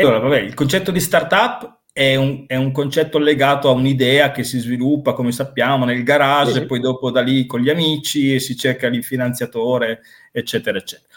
[0.02, 4.44] Allora, vabbè, il concetto di startup è un, è un, concetto legato a un'idea che
[4.44, 6.58] si sviluppa, come sappiamo, nel garage, sì.
[6.60, 11.08] e poi dopo da lì con gli amici e si cerca il finanziatore, eccetera, eccetera.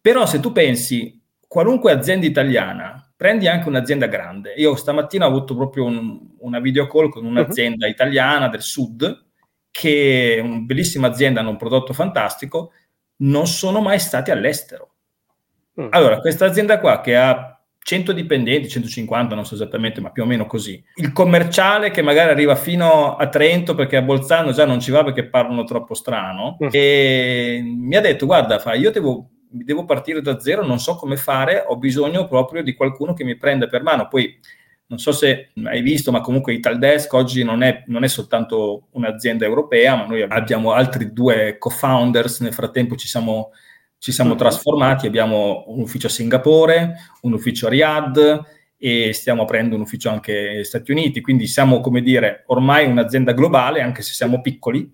[0.00, 4.52] Però se tu pensi, qualunque azienda italiana, prendi anche un'azienda grande.
[4.54, 7.92] Io stamattina ho avuto proprio un, una video call con un'azienda uh-huh.
[7.92, 9.24] italiana del sud,
[9.70, 12.72] che è una bellissima azienda, hanno un prodotto fantastico,
[13.18, 14.90] non sono mai stati all'estero.
[15.74, 15.88] Uh-huh.
[15.90, 17.55] Allora, questa azienda qua che ha
[17.86, 20.82] 100 dipendenti, 150, non so esattamente, ma più o meno così.
[20.96, 25.04] Il commerciale che magari arriva fino a Trento perché a Bolzano già non ci va
[25.04, 26.68] perché parlano troppo strano mm.
[26.72, 31.16] e mi ha detto guarda, fa, io devo, devo partire da zero, non so come
[31.16, 34.08] fare, ho bisogno proprio di qualcuno che mi prenda per mano.
[34.08, 34.36] Poi
[34.88, 39.44] non so se hai visto, ma comunque Italdesk oggi non è, non è, soltanto un'azienda
[39.44, 43.50] europea, ma noi abbiamo altri due co-founders, nel frattempo ci siamo
[43.98, 44.38] ci siamo mm.
[44.38, 48.44] trasformati, abbiamo un ufficio a Singapore, un ufficio a Riyadh
[48.78, 53.32] e stiamo aprendo un ufficio anche negli Stati Uniti, quindi siamo, come dire, ormai un'azienda
[53.32, 54.90] globale, anche se siamo piccoli,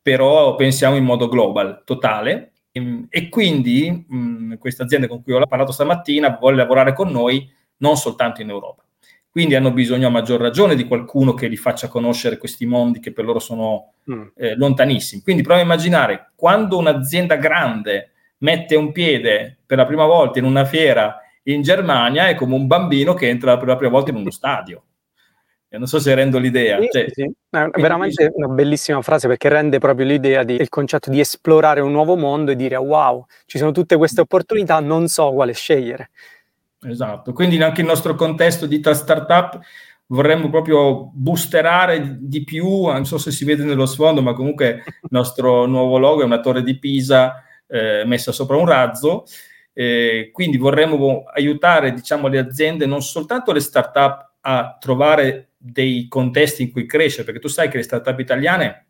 [0.00, 2.52] però pensiamo in modo global, totale.
[2.70, 7.50] E, e quindi mh, questa azienda con cui ho parlato stamattina vuole lavorare con noi
[7.78, 8.84] non soltanto in Europa.
[9.30, 13.12] Quindi hanno bisogno a maggior ragione di qualcuno che li faccia conoscere questi mondi che
[13.12, 14.22] per loro sono mm.
[14.34, 15.22] eh, lontanissimi.
[15.22, 20.44] Quindi prova a immaginare quando un'azienda grande mette un piede per la prima volta in
[20.44, 21.20] una fiera
[21.52, 24.82] in Germania è come un bambino che entra per la prima volta in uno stadio.
[25.70, 26.80] E non so se rendo l'idea.
[26.80, 27.30] Sì, cioè, sì.
[27.50, 32.16] È veramente una bellissima frase perché rende proprio l'idea del concetto di esplorare un nuovo
[32.16, 36.10] mondo e dire wow, ci sono tutte queste opportunità, non so quale scegliere.
[36.82, 39.58] Esatto, quindi anche il nostro contesto di startup
[40.06, 45.08] vorremmo proprio boosterare di più, non so se si vede nello sfondo, ma comunque il
[45.10, 49.24] nostro nuovo logo è una torre di Pisa eh, messa sopra un razzo.
[49.72, 56.62] Eh, quindi vorremmo aiutare diciamo, le aziende, non soltanto le start-up, a trovare dei contesti
[56.62, 58.86] in cui crescere, perché tu sai che le start-up italiane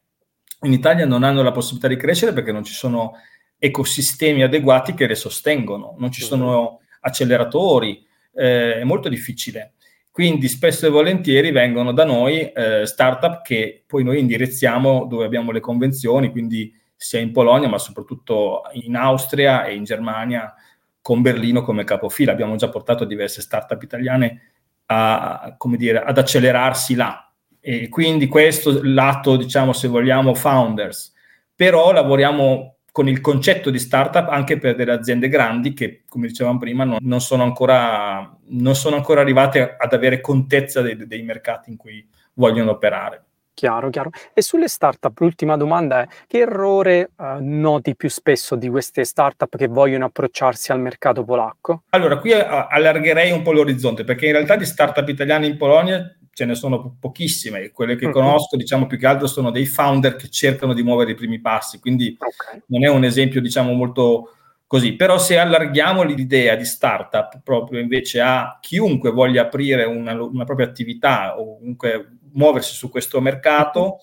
[0.62, 3.14] in Italia non hanno la possibilità di crescere perché non ci sono
[3.59, 8.05] ecosistemi adeguati che le sostengono, non ci sono acceleratori,
[8.35, 9.74] eh, è molto difficile.
[10.11, 15.53] Quindi spesso e volentieri vengono da noi eh, startup che poi noi indirizziamo dove abbiamo
[15.53, 20.53] le convenzioni, quindi sia in Polonia ma soprattutto in Austria e in Germania
[21.01, 22.32] con Berlino come capofila.
[22.32, 24.42] Abbiamo già portato diverse start-up italiane
[24.86, 27.32] a, dire, ad accelerarsi là.
[27.61, 31.14] E quindi questo lato, diciamo, se vogliamo, founders.
[31.55, 36.59] Però lavoriamo con il concetto di startup anche per delle aziende grandi che, come dicevamo
[36.59, 41.70] prima, non, non, sono, ancora, non sono, ancora, arrivate ad avere contezza dei, dei mercati
[41.70, 43.28] in cui vogliono operare.
[43.59, 44.11] Chiaro, chiaro.
[44.34, 49.56] E sulle startup, l'ultima domanda è: che errore uh, noti più spesso di queste startup
[49.56, 51.82] che vogliono approcciarsi al mercato polacco?
[51.88, 56.09] Allora, qui uh, allargherei un po' l'orizzonte, perché in realtà di startup italiane in Polonia
[56.32, 57.70] ce ne sono po- pochissime.
[57.70, 58.14] Quelle che mm-hmm.
[58.14, 61.80] conosco, diciamo più che altro, sono dei founder che cercano di muovere i primi passi,
[61.80, 62.62] quindi okay.
[62.66, 64.34] non è un esempio, diciamo, molto
[64.68, 64.92] così.
[64.92, 70.66] Però se allarghiamo l'idea di startup proprio invece a chiunque voglia aprire una, una propria
[70.66, 73.99] attività o comunque muoversi su questo mercato,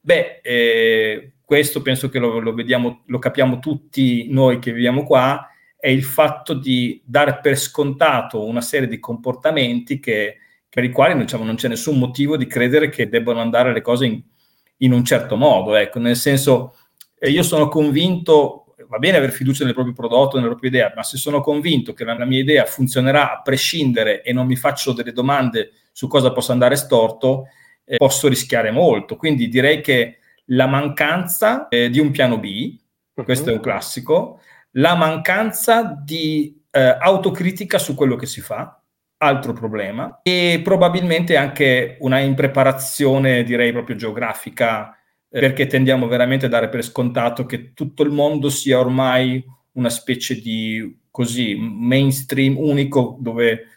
[0.00, 5.48] beh, eh, questo penso che lo, lo, vediamo, lo capiamo tutti noi che viviamo qua,
[5.78, 11.16] è il fatto di dare per scontato una serie di comportamenti che, per i quali
[11.16, 14.20] diciamo, non c'è nessun motivo di credere che debbano andare le cose in,
[14.78, 15.74] in un certo modo.
[15.74, 16.74] Ecco, nel senso,
[17.18, 21.02] eh, io sono convinto, va bene avere fiducia nel proprio prodotto, nella propria idea, ma
[21.02, 24.92] se sono convinto che la, la mia idea funzionerà a prescindere e non mi faccio
[24.92, 27.46] delle domande su cosa possa andare storto,
[27.86, 29.16] eh, posso rischiare molto.
[29.16, 32.76] Quindi direi che la mancanza eh, di un piano B,
[33.14, 33.24] uh-huh.
[33.24, 34.40] questo è un classico,
[34.72, 38.78] la mancanza di eh, autocritica su quello che si fa,
[39.18, 44.94] altro problema, e probabilmente anche una impreparazione, direi proprio geografica,
[45.30, 49.90] eh, perché tendiamo veramente a dare per scontato che tutto il mondo sia ormai una
[49.90, 53.75] specie di così mainstream unico dove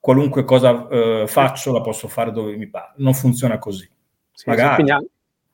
[0.00, 2.94] qualunque cosa eh, faccio la posso fare dove mi pare.
[2.96, 3.88] Non funziona così.
[4.32, 4.84] Sì, Magari.
[4.84, 4.92] Sì,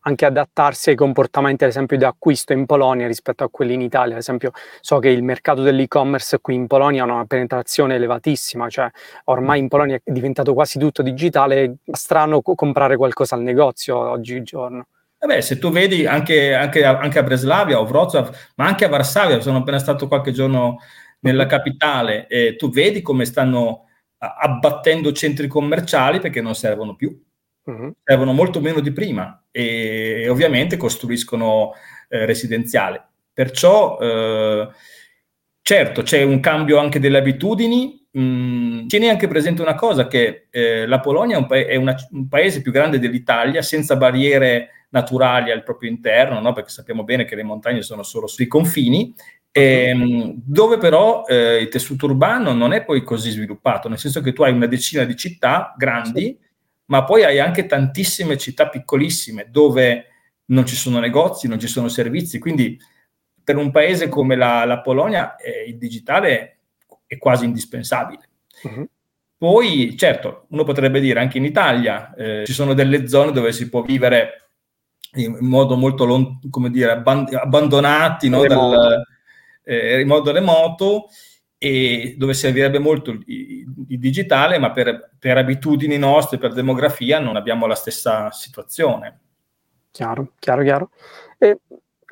[0.06, 4.14] anche adattarsi ai comportamenti, ad esempio, di acquisto in Polonia rispetto a quelli in Italia.
[4.14, 8.88] Ad esempio, so che il mercato dell'e-commerce qui in Polonia ha una penetrazione elevatissima, cioè
[9.24, 14.86] ormai in Polonia è diventato quasi tutto digitale, strano co- comprare qualcosa al negozio oggigiorno.
[15.18, 18.88] Eh beh, se tu vedi anche, anche, anche, a Breslavia o Wrocław, ma anche a
[18.88, 20.78] Varsavia, sono appena stato qualche giorno
[21.20, 23.85] nella capitale, e tu vedi come stanno
[24.34, 27.16] abbattendo centri commerciali perché non servono più
[27.66, 27.94] uh-huh.
[28.02, 31.72] servono molto meno di prima e ovviamente costruiscono
[32.08, 33.04] eh, residenziale.
[33.32, 34.68] Perciò, eh,
[35.60, 38.04] certo, c'è un cambio anche delle abitudini.
[38.18, 41.94] Mm, tieni anche presente una cosa, che eh, la Polonia è, un, pa- è una,
[42.12, 46.52] un, paese più grande dell'Italia, senza barriere naturali al proprio interno, no?
[46.52, 49.14] perché sappiamo bene che le montagne sono solo sui confini,
[49.60, 54.32] ehm, dove però eh, il tessuto urbano non è poi così sviluppato, nel senso che
[54.32, 56.38] tu hai una decina di città grandi
[56.86, 60.06] ma poi hai anche tantissime città piccolissime dove
[60.46, 62.78] non ci sono negozi, non ci sono servizi, quindi
[63.42, 66.58] per un paese come la, la Polonia eh, il digitale
[67.06, 68.28] è quasi indispensabile.
[68.62, 68.88] Uh-huh.
[69.38, 73.68] Poi, certo, uno potrebbe dire anche in Italia eh, ci sono delle zone dove si
[73.68, 74.50] può vivere
[75.14, 79.02] in modo molto lon- come dire, abband- abbandonati no, dal,
[79.66, 81.08] eh, in modo remoto
[81.58, 83.24] e dove servirebbe molto il,
[83.88, 89.20] il digitale, ma per, per, abitudini nostre, per demografia, non abbiamo la stessa situazione.
[89.90, 90.90] Chiaro, chiaro, chiaro.
[91.38, 91.58] E,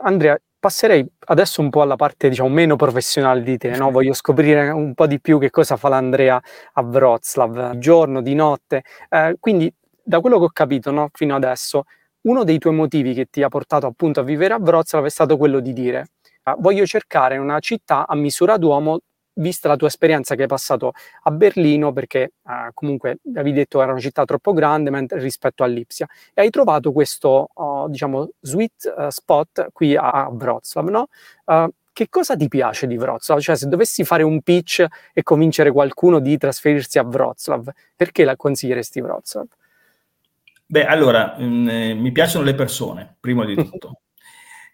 [0.02, 3.90] Andrea, passerei adesso un po' alla parte diciamo meno professionale di te, no?
[3.90, 6.42] voglio scoprire un po' di più che cosa fa l'Andrea
[6.72, 8.82] a Wroclaw, giorno, di notte.
[9.08, 11.84] Eh, quindi, da quello che ho capito no, fino adesso,
[12.22, 15.36] uno dei tuoi motivi che ti ha portato appunto a vivere a Wroclaw è stato
[15.36, 16.08] quello di dire
[16.58, 19.00] voglio cercare una città a misura d'uomo
[19.34, 20.92] vista la tua esperienza che hai passato
[21.22, 25.66] a Berlino, perché eh, comunque avevi detto era una città troppo grande mentre, rispetto a
[25.66, 31.08] Lipsia, e hai trovato questo, uh, diciamo, sweet uh, spot qui a, a Wroclaw, no?
[31.46, 33.38] Uh, che cosa ti piace di Wroclaw?
[33.38, 37.64] Cioè, se dovessi fare un pitch e convincere qualcuno di trasferirsi a Wroclaw,
[37.94, 39.44] perché la consiglieresti Wroclaw?
[40.66, 44.00] Beh, allora, mh, mm, eh, mi piacciono le persone, prima di tutto.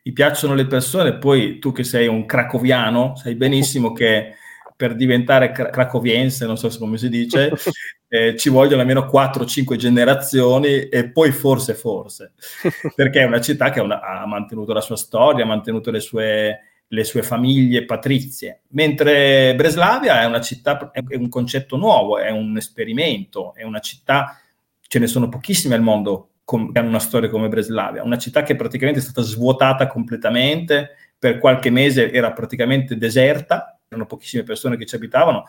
[0.02, 4.34] Mi piacciono le persone, poi tu che sei un cracoviano, sai benissimo che
[4.80, 7.52] per diventare cracoviense, non so come si dice,
[8.08, 12.32] eh, ci vogliono almeno 4-5 generazioni e poi forse, forse,
[12.96, 16.60] perché è una città che una, ha mantenuto la sua storia, ha mantenuto le sue,
[16.86, 22.56] le sue famiglie patrizie, mentre Breslavia è una città, è un concetto nuovo, è un
[22.56, 24.40] esperimento, è una città,
[24.80, 26.30] ce ne sono pochissime al mondo
[26.72, 31.38] che hanno una storia come Breslavia, una città che praticamente è stata svuotata completamente, per
[31.38, 35.44] qualche mese era praticamente deserta, erano pochissime persone che ci abitavano,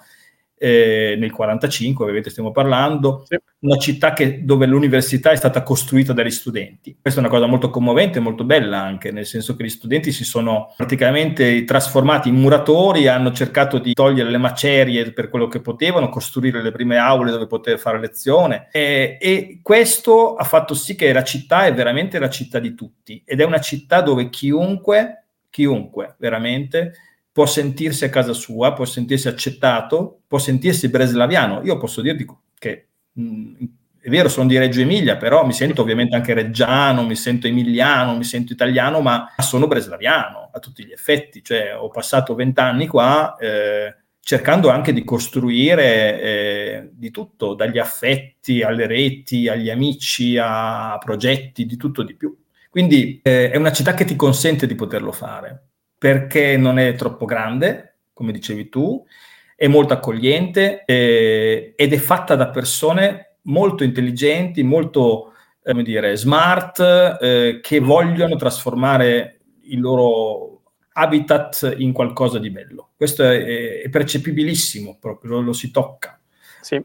[0.63, 3.35] eh, nel 45 ovviamente stiamo parlando, sì.
[3.61, 6.95] una città che, dove l'università è stata costruita dagli studenti.
[7.01, 10.11] Questa è una cosa molto commovente e molto bella anche, nel senso che gli studenti
[10.11, 15.61] si sono praticamente trasformati in muratori, hanno cercato di togliere le macerie per quello che
[15.61, 20.93] potevano, costruire le prime aule dove poter fare lezione e, e questo ha fatto sì
[20.93, 25.25] che la città è veramente la città di tutti ed è una città dove chiunque,
[25.49, 26.93] chiunque veramente
[27.31, 31.61] può sentirsi a casa sua, può sentirsi accettato, può sentirsi breslaviano.
[31.63, 32.25] Io posso dirti
[32.57, 33.53] che mh, mm,
[34.03, 38.17] è vero, sono di Reggio Emilia, però mi sento ovviamente anche reggiano, mi sento emiliano,
[38.17, 41.43] mi sento italiano, ma sono breslaviano a tutti gli effetti.
[41.43, 48.63] Cioè, ho passato vent'anni qua eh, cercando anche di costruire eh, di tutto, dagli affetti
[48.63, 52.35] alle reti, agli amici, a progetti, di tutto di più.
[52.71, 55.70] Quindi eh, è una città che ti consente di poterlo fare
[56.01, 59.05] perché non è troppo grande, come dicevi tu,
[59.55, 66.17] è molto accogliente eh, ed è fatta da persone molto intelligenti, molto eh, come dire,
[66.17, 66.79] smart,
[67.21, 72.89] eh, che vogliono trasformare il loro habitat in qualcosa di bello.
[72.97, 76.19] Questo è, è percepibilissimo, proprio lo, lo si tocca.
[76.61, 76.83] Sì.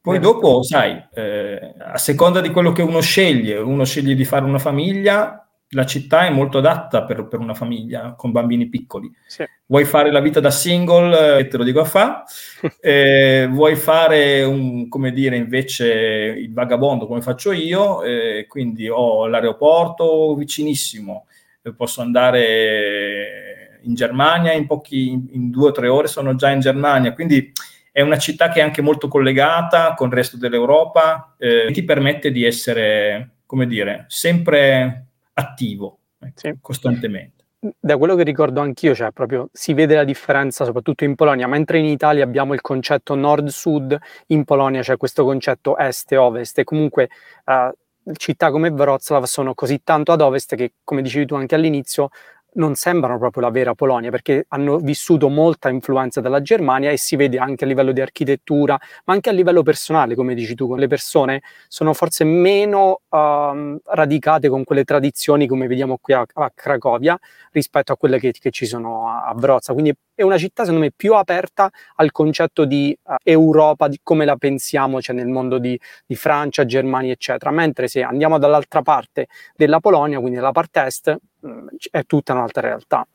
[0.00, 4.46] Poi dopo, sai, eh, a seconda di quello che uno sceglie, uno sceglie di fare
[4.46, 5.43] una famiglia,
[5.74, 9.12] la città è molto adatta per, per una famiglia con bambini piccoli.
[9.26, 9.44] Sì.
[9.66, 12.24] Vuoi fare la vita da single, eh, te lo dico a fa,
[12.80, 19.26] eh, vuoi fare un, come dire, invece il vagabondo come faccio io, eh, quindi ho
[19.26, 21.26] l'aeroporto vicinissimo,
[21.62, 26.60] eh, posso andare in Germania in pochi, in due o tre ore sono già in
[26.60, 27.52] Germania, quindi
[27.92, 32.32] è una città che è anche molto collegata con il resto dell'Europa, eh, ti permette
[32.32, 36.54] di essere, come dire, sempre attivo ecco, sì.
[36.60, 37.44] costantemente.
[37.78, 41.78] da quello che ricordo anch'io, cioè proprio si vede la differenza soprattutto in Polonia, mentre
[41.78, 43.96] in Italia abbiamo il concetto nord-sud,
[44.28, 47.08] in Polonia c'è questo concetto est-ovest e comunque
[47.46, 47.72] uh,
[48.16, 52.10] città come Wrocław sono così tanto ad ovest che, come dicevi tu anche all'inizio,
[52.54, 57.16] non sembrano proprio la vera Polonia perché hanno vissuto molta influenza dalla Germania e si
[57.16, 60.86] vede anche a livello di architettura, ma anche a livello personale, come dici tu, le
[60.86, 67.18] persone sono forse meno uh, radicate con quelle tradizioni come vediamo qui a, a Cracovia
[67.52, 69.72] rispetto a quelle che, che ci sono a, a.
[69.72, 74.24] Quindi è una città secondo me più aperta al concetto di uh, Europa, di come
[74.24, 77.50] la pensiamo cioè nel mondo di, di, Francia, Germania, eccetera.
[77.50, 82.32] Mentre se andiamo dall'altra parte della Polonia, quindi nella parte est, mh, mm, è tutta
[82.32, 83.06] un'altra realtà.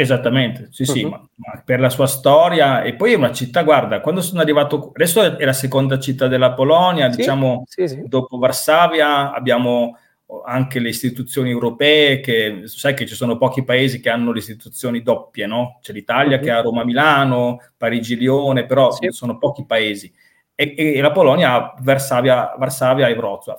[0.00, 1.10] Esattamente, sì, sì, uh-huh.
[1.10, 4.92] ma, ma, per la sua storia e poi è una città, guarda, quando sono arrivato,
[4.94, 8.02] adesso è la seconda città della Polonia, sì, diciamo, sì, sì.
[8.06, 9.98] dopo Varsavia abbiamo
[10.44, 15.02] anche le istituzioni europee, che sai che ci sono pochi paesi che hanno le istituzioni
[15.02, 15.78] doppie, no?
[15.80, 16.42] C'è l'Italia uh-huh.
[16.42, 20.12] che ha Roma-Milano, Parigi-Lione, però sono pochi paesi.
[20.54, 23.58] E, e, la Polonia ha Varsavia, Varsavia e Wrocław.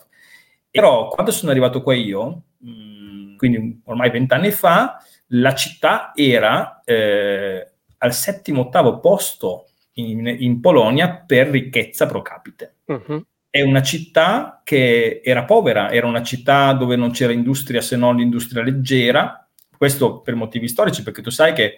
[0.70, 5.02] Però quando sono arrivato qua io, mh, mm, quindi ormai vent'anni fa,
[5.34, 12.76] la città era eh, al settimo ottavo posto in, in, Polonia per ricchezza pro capite.
[12.86, 13.24] Uh-huh.
[13.50, 18.18] È una città che era povera, era una città dove non c'era industria se non
[18.18, 21.78] l'industria leggera, questo per motivi storici, perché tu sai che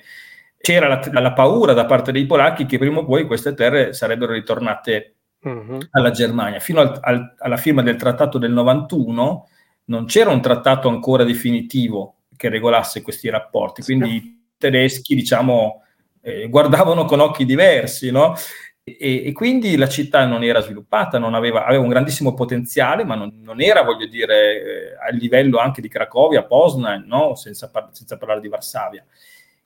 [0.58, 4.34] c'era la, la paura da parte dei polacchi che prima o poi queste terre sarebbero
[4.34, 5.78] ritornate uh-huh.
[5.92, 6.60] alla Germania.
[6.60, 9.48] Fino al, al, alla firma del trattato del 91
[9.86, 13.82] non c'era un trattato ancora definitivo che regolasse questi rapporti.
[13.82, 14.16] Quindi sì.
[14.16, 15.84] i tedeschi, diciamo,
[16.22, 18.36] eh, guardavano con occhi diversi, no?
[18.84, 23.14] E, e, quindi la città non era sviluppata, non aveva, aveva un grandissimo potenziale, ma
[23.14, 27.36] non, non era, voglio dire, eh, a livello anche di Cracovia, Poznan, no?
[27.36, 29.06] senza, par- senza, parlare di Varsavia.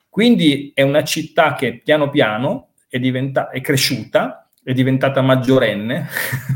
[0.08, 6.08] Quindi è una città che piano piano è, diventa- è cresciuta, è diventata maggiorenne,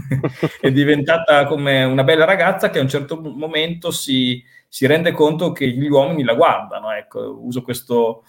[0.61, 5.53] è diventata come una bella ragazza che a un certo momento si, si rende conto
[5.53, 6.93] che gli uomini la guardano.
[6.93, 8.25] Ecco, uso questo,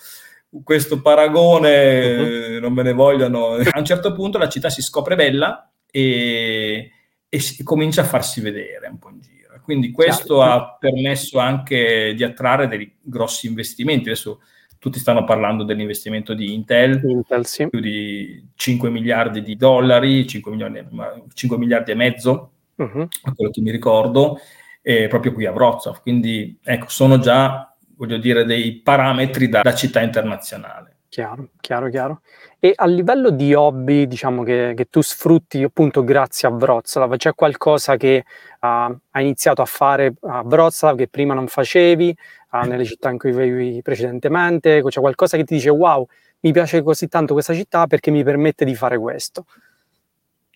[0.64, 2.60] questo paragone, uh-huh.
[2.60, 3.54] non me ne vogliono.
[3.54, 6.91] A un certo punto la città si scopre bella e,
[7.30, 9.60] e si, comincia a farsi vedere un po' in giro.
[9.64, 10.52] Quindi questo Chiaro.
[10.52, 14.10] ha permesso anche di attrarre dei grossi investimenti.
[14.10, 14.41] Adesso
[14.78, 17.70] tutti stanno parlando dell'investimento di Intel, Intel sì.
[17.70, 20.88] più di 5 miliardi di dollari, 5 miliardi,
[21.34, 23.08] 5 miliardi e mezzo, uh-huh.
[23.24, 24.39] a quello che mi ricordo,
[24.82, 26.02] eh, proprio qui a Wrocław.
[26.02, 27.70] Quindi ecco, sono già,
[28.02, 30.95] voglio dire, dei parametri da, da città internazionale.
[31.08, 32.22] Chiaro, chiaro, chiaro.
[32.60, 37.36] E a livello di hobby, diciamo che, che tu sfrutti appunto grazie a Wrocław, c'è
[37.36, 38.24] qualcosa che
[38.62, 42.16] uh, hai iniziato a fare a Wrocław che prima non facevi,
[42.52, 44.82] uh, nelle città in cui vivevi precedentemente?
[44.82, 46.08] C'è qualcosa che ti dice wow,
[46.39, 49.45] mi piace così tanto questa città perché mi permette di fare questo?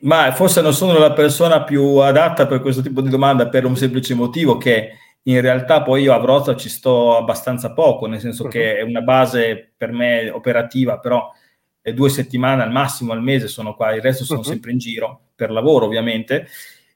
[0.01, 3.75] Ma forse non sono la persona più adatta per questo tipo di domanda per un
[3.75, 4.93] semplice motivo che
[5.27, 8.49] in realtà poi io a Wrocław ci sto abbastanza poco, nel senso uh-huh.
[8.49, 11.31] che è una base per me operativa, però
[11.81, 14.45] è due settimane al massimo al mese sono qua, il resto sono uh-huh.
[14.45, 16.47] sempre in giro per lavoro ovviamente.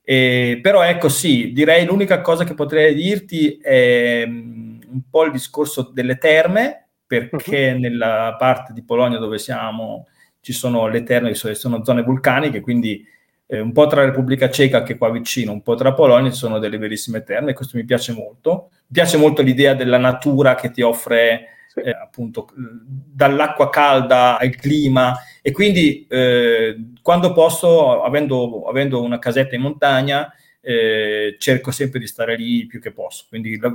[0.04, 5.32] E, però ecco sì, direi l'unica cosa che potrei dirti è um, un po' il
[5.32, 7.80] discorso delle terme, perché uh-huh.
[7.80, 10.08] nella parte di Polonia dove siamo
[10.42, 13.06] ci sono le terme, sono zone vulcaniche, quindi
[13.52, 16.38] eh, un po' tra Repubblica Ceca che è qua vicino, un po' tra Polonia ci
[16.38, 18.70] sono delle verissime terme, questo mi piace molto.
[18.72, 21.48] Mi piace molto l'idea della natura che ti offre
[21.84, 29.56] eh, appunto dall'acqua calda al clima e quindi eh, quando posso, avendo, avendo, una casetta
[29.56, 30.32] in montagna,
[30.62, 33.26] eh, cerco sempre di stare lì più che posso.
[33.30, 33.74] Quindi la,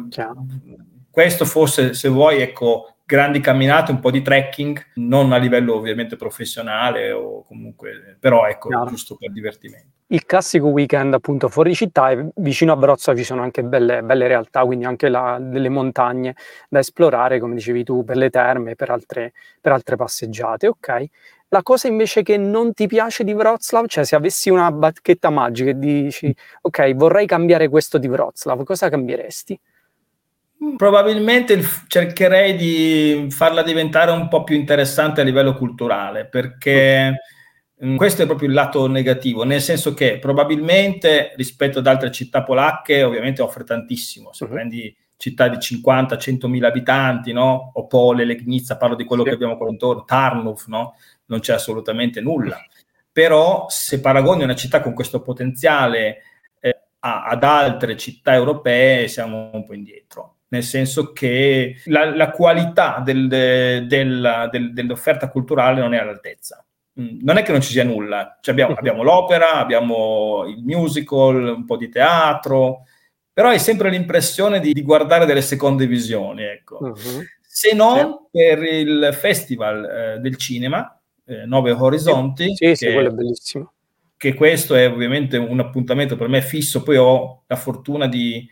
[1.10, 6.16] questo forse, se vuoi, ecco, grandi camminate, un po' di trekking, non a livello ovviamente
[6.16, 8.86] professionale o comunque, però ecco, Chiaro.
[8.86, 9.92] giusto per divertimento.
[10.08, 14.26] Il classico weekend appunto fuori città e vicino a Brozza ci sono anche belle, belle
[14.26, 16.34] realtà, quindi anche la, delle montagne
[16.68, 21.04] da esplorare, come dicevi tu, per le terme, per altre, per altre passeggiate, ok?
[21.48, 25.70] La cosa invece che non ti piace di Wrocław, cioè se avessi una bacchetta magica
[25.70, 29.58] e dici ok, vorrei cambiare questo di Wrocław, cosa cambieresti?
[30.76, 37.20] Probabilmente cercherei di farla diventare un po' più interessante a livello culturale, perché
[37.84, 37.96] mm.
[37.96, 43.02] questo è proprio il lato negativo, nel senso che probabilmente rispetto ad altre città polacche
[43.02, 44.50] ovviamente offre tantissimo, se uh-huh.
[44.50, 47.70] prendi città di 50-100 mila abitanti, no?
[47.74, 49.28] Opole, Legnica, parlo di quello sì.
[49.28, 50.96] che abbiamo qua intorno, Tarnów, no?
[51.26, 52.62] Non c'è assolutamente nulla.
[53.10, 56.22] Però se paragoni una città con questo potenziale
[57.04, 63.02] a, ad altre città europee siamo un po' indietro, nel senso che la, la qualità
[63.04, 66.64] del, del, del, dell'offerta culturale non è all'altezza.
[67.00, 71.54] Mm, non è che non ci sia nulla, cioè abbiamo, abbiamo, l'opera, abbiamo il musical,
[71.56, 72.84] un po' di teatro,
[73.32, 76.78] però hai sempre l'impressione di, di guardare delle seconde visioni, ecco.
[76.80, 77.22] Uh-huh.
[77.40, 82.54] Se non per il Festival eh, del Cinema, eh, Nove Orizzonti.
[82.54, 83.72] Sì, sì, quello è bellissimo
[84.16, 88.48] che questo è ovviamente un appuntamento per me fisso, poi ho la fortuna di,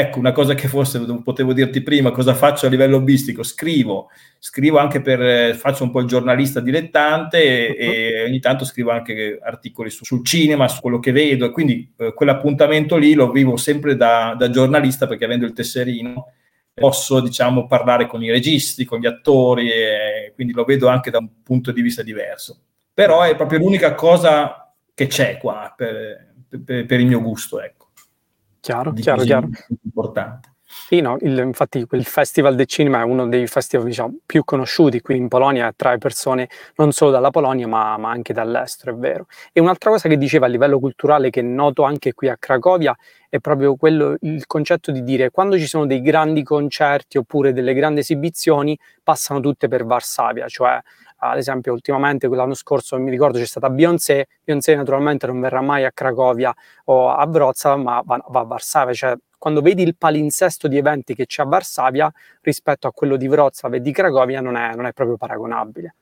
[0.00, 3.42] ecco, una cosa che forse potevo dirti prima, cosa faccio a livello hobbistico?
[3.42, 7.92] Scrivo, scrivo anche per, faccio un po' il giornalista dilettante e, uh-huh.
[7.92, 11.92] e ogni tanto scrivo anche articoli su, sul cinema, su quello che vedo, e quindi
[11.96, 16.32] eh, quell'appuntamento lì lo vivo sempre da, da giornalista perché avendo il tesserino
[16.72, 21.18] posso diciamo parlare con i registi, con gli attori, e quindi lo vedo anche da
[21.18, 22.58] un punto di vista diverso.
[22.92, 26.34] Però è proprio l'unica cosa che c'è qua per,
[26.64, 27.85] per, per il mio gusto, ecco.
[28.66, 29.48] Chiaro, chiaro, chiaro.
[29.84, 30.54] Importante.
[30.68, 35.00] Sì, no, il, infatti il Festival del Cinema è uno dei festival diciamo, più conosciuti
[35.00, 39.26] qui in Polonia, attrae persone non solo dalla Polonia ma, ma, anche dall'estero, è vero.
[39.52, 42.96] E un'altra cosa che diceva a livello culturale che noto anche qui a Cracovia
[43.28, 47.72] è proprio quello, il concetto di dire quando ci sono dei grandi concerti oppure delle
[47.72, 50.80] grandi esibizioni passano tutte per Varsavia, cioè
[51.30, 55.84] ad esempio ultimamente l'anno scorso mi ricordo c'è stata Beyoncé, Beyoncé naturalmente non verrà mai
[55.84, 56.54] a Cracovia
[56.84, 61.14] o a Wrocław ma va, va a Varsavia, cioè quando vedi il palinsesto di eventi
[61.14, 64.86] che c'è a Varsavia rispetto a quello di Wrocław e di Cracovia non è, non
[64.86, 65.94] è proprio paragonabile.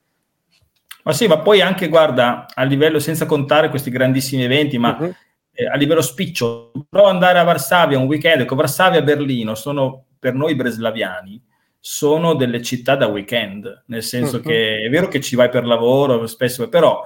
[1.05, 5.13] Ma sì, ma poi anche, guarda, a livello, senza contare questi grandissimi eventi, ma uh-huh.
[5.53, 9.53] eh, a livello spiccio, prova ad andare a Varsavia un weekend, ecco, Varsavia e Berlino
[9.53, 11.39] sono per noi breslaviani,
[11.87, 14.41] sono delle città da weekend, nel senso uh-huh.
[14.41, 17.03] che è vero che ci vai per lavoro spesso, però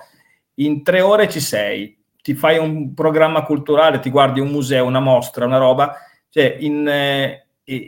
[0.54, 5.02] in tre ore ci sei, ti fai un programma culturale, ti guardi un museo, una
[5.02, 5.98] mostra, una roba,
[6.30, 7.46] cioè in, eh,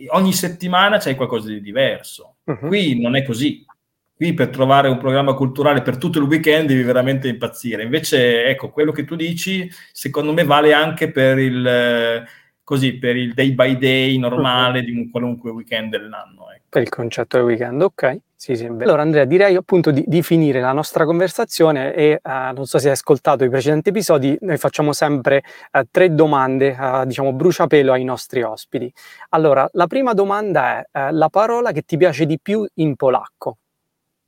[0.10, 2.36] ogni settimana c'è qualcosa di diverso.
[2.44, 2.68] Uh-huh.
[2.68, 3.66] Qui non è così.
[4.14, 7.84] Qui per trovare un programma culturale per tutto il weekend devi veramente impazzire.
[7.84, 12.26] Invece, ecco, quello che tu dici, secondo me vale anche per il, eh,
[12.66, 14.86] così, per il day by day normale uh-huh.
[14.86, 16.51] di un qualunque weekend dell'anno.
[16.72, 18.18] Per il concetto del weekend, ok?
[18.34, 22.66] Sì, sì, allora Andrea, direi appunto di, di, finire la nostra conversazione e uh, non
[22.66, 25.44] so se hai ascoltato i precedenti episodi, noi facciamo sempre
[25.74, 28.90] uh, tre domande, uh, diciamo bruciapelo ai nostri ospiti.
[29.32, 33.58] Allora, la prima domanda è la parola che ti piace di più in polacco.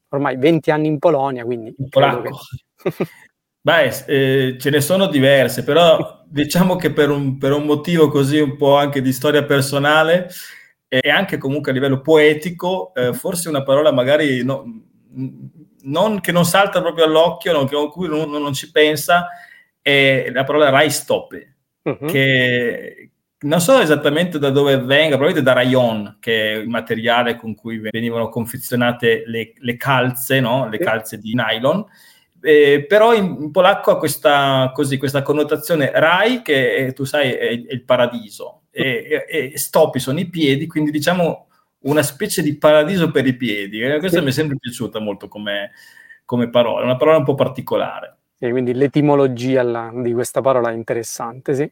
[0.10, 1.74] Ormai 20 anni in Polonia, quindi...
[1.78, 2.40] In polacco?
[2.76, 2.92] Che...
[3.62, 8.38] Beh, eh, ce ne sono diverse, però diciamo che per un, per un motivo così
[8.38, 10.30] un po' anche di storia personale
[11.02, 14.64] e anche comunque a livello poetico, eh, forse una parola magari no,
[15.86, 19.28] non, che non salta proprio all'occhio, no, che, cui non, non, ci pensa,
[19.82, 22.06] è la parola Raistoppe, uh-huh.
[22.06, 27.56] che non so esattamente da dove venga, probabilmente da Rayon, che è il materiale con
[27.56, 30.70] cui venivano confezionate le, le calze, no?
[30.70, 31.84] le calze di nylon.
[32.40, 37.66] Eh, però in, in, polacco ha questa, così, questa connotazione Rai, che tu sai è,
[37.66, 41.48] è il paradiso, e, e, e stoppi sono i piedi, quindi diciamo
[41.84, 43.82] una specie di paradiso per i piedi.
[43.82, 44.24] E questa sì.
[44.24, 45.72] mi è sempre piaciuta molto come,
[46.26, 48.18] come parola, una parola un po' particolare.
[48.38, 51.72] Sì, quindi l'etimologia la, di questa parola è interessante, sì.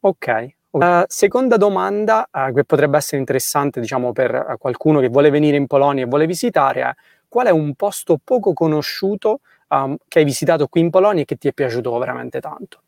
[0.00, 0.46] Ok.
[0.72, 5.56] Uh, seconda domanda uh, che potrebbe essere interessante, diciamo, per uh, qualcuno che vuole venire
[5.56, 6.94] in Polonia e vuole visitare è
[7.28, 11.36] qual è un posto poco conosciuto um, che hai visitato qui in Polonia e che
[11.36, 12.81] ti è piaciuto veramente tanto?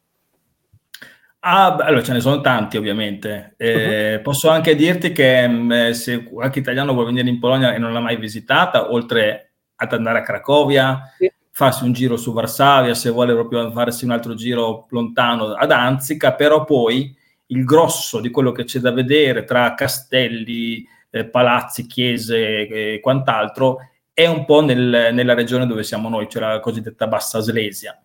[1.47, 3.55] Ah, allora ce ne sono tanti ovviamente.
[3.59, 4.23] Eh, uh-huh.
[4.23, 7.79] Posso anche dirti che mh, mm, eh, se qualche italiano vuole venire in Polonia e
[7.79, 11.31] non l'ha mai visitata, oltre ad andare a Cracovia, sì.
[11.51, 16.33] farsi un giro su Varsavia, se vuole proprio farsi un altro giro lontano ad Anzica,
[16.33, 17.15] però poi
[17.49, 23.91] il grosso di quello che c'è da vedere tra castelli, eh, palazzi, chiese e quant'altro
[24.15, 28.01] è un po' nel, nella regione dove siamo noi, cioè la cosiddetta Bassa Slesia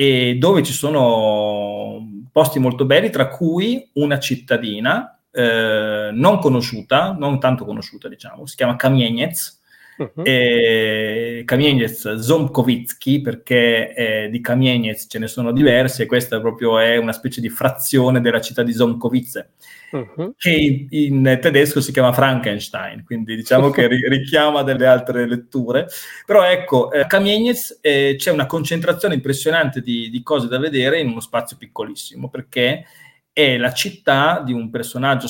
[0.00, 7.38] e dove ci sono posti molto belli, tra cui una cittadina eh, non conosciuta, non
[7.38, 9.58] tanto conosciuta, diciamo, si chiama Kamieniec,
[10.00, 10.22] Uh-huh.
[10.24, 16.96] E Kamieniec Zomkovitsky, perché eh, di Kamieniec ce ne sono diverse, e questa proprio è
[16.96, 19.50] una specie di frazione della città di Zomkowice,
[19.90, 20.34] uh-huh.
[20.36, 25.86] che in, tedesco si chiama Frankenstein, quindi diciamo che ri- richiama delle altre letture.
[26.24, 31.00] Però ecco, eh, a Kamieniec eh, c'è una concentrazione impressionante di, di cose da vedere
[31.00, 32.84] in uno spazio piccolissimo, perché
[33.32, 35.28] è la città di un personaggio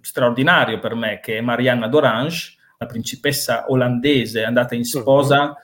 [0.00, 5.54] straordinario per me, che è Marianna d'Orange, la principessa olandese andata in sposa uh-huh.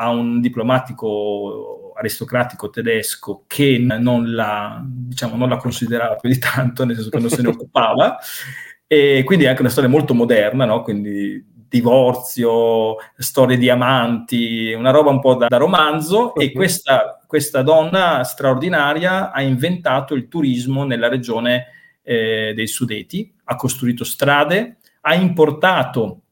[0.00, 6.84] A un diplomatico aristocratico tedesco che non la, diciamo, non la considerava più di tanto,
[6.84, 8.16] nel senso che non se ne occupava,
[8.86, 10.82] e quindi è anche una storia molto moderna, no?
[10.82, 16.46] quindi divorzio, storie di amanti, una roba un po' da, da romanzo okay.
[16.46, 21.66] e questa, questa, donna straordinaria ha inventato il turismo nella regione
[22.02, 26.22] eh, dei Sudeti, ha costruito strade, ha importato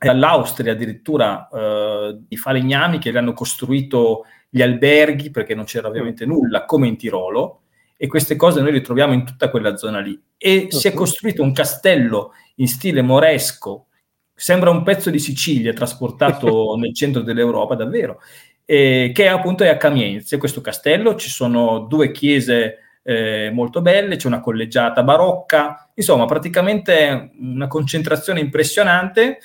[0.00, 6.24] dall'Austria addirittura eh, i falegnami che le hanno costruito gli alberghi perché non c'era ovviamente
[6.24, 7.62] nulla, come in Tirolo,
[7.96, 10.18] e queste cose noi le troviamo in tutta quella zona lì.
[10.38, 13.88] E si è costruito un castello in stile moresco,
[14.34, 18.20] sembra un pezzo di Sicilia trasportato nel centro dell'Europa, davvero,
[18.64, 24.16] eh, che appunto è a Camienze, questo castello, ci sono due chiese eh, molto belle,
[24.16, 29.38] c'è una collegiata barocca, insomma praticamente una concentrazione impressionante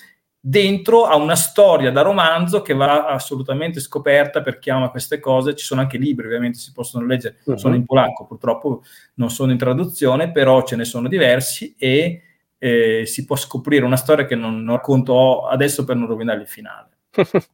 [0.47, 5.55] dentro a una storia da romanzo che va assolutamente scoperta per chi ama queste cose.
[5.55, 7.57] Ci sono anche libri, ovviamente si possono leggere, uh-huh.
[7.57, 8.83] sono in polacco, purtroppo
[9.15, 12.21] non sono in traduzione, però ce ne sono diversi e
[12.59, 16.47] eh, si può scoprire una storia che non, non racconto adesso per non rovinare il
[16.47, 16.89] finale.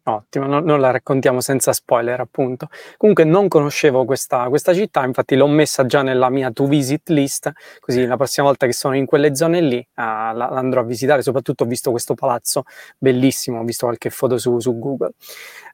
[0.04, 2.70] Ottimo, no, non la raccontiamo senza spoiler, appunto.
[2.98, 7.52] Comunque non conoscevo questa, questa, città, infatti l'ho messa già nella mia to visit list,
[7.80, 11.22] così la prossima volta che sono in quelle zone lì uh, la, andrò a visitare.
[11.22, 12.64] Soprattutto ho visto questo palazzo
[12.98, 15.12] bellissimo, ho visto qualche foto su, su Google.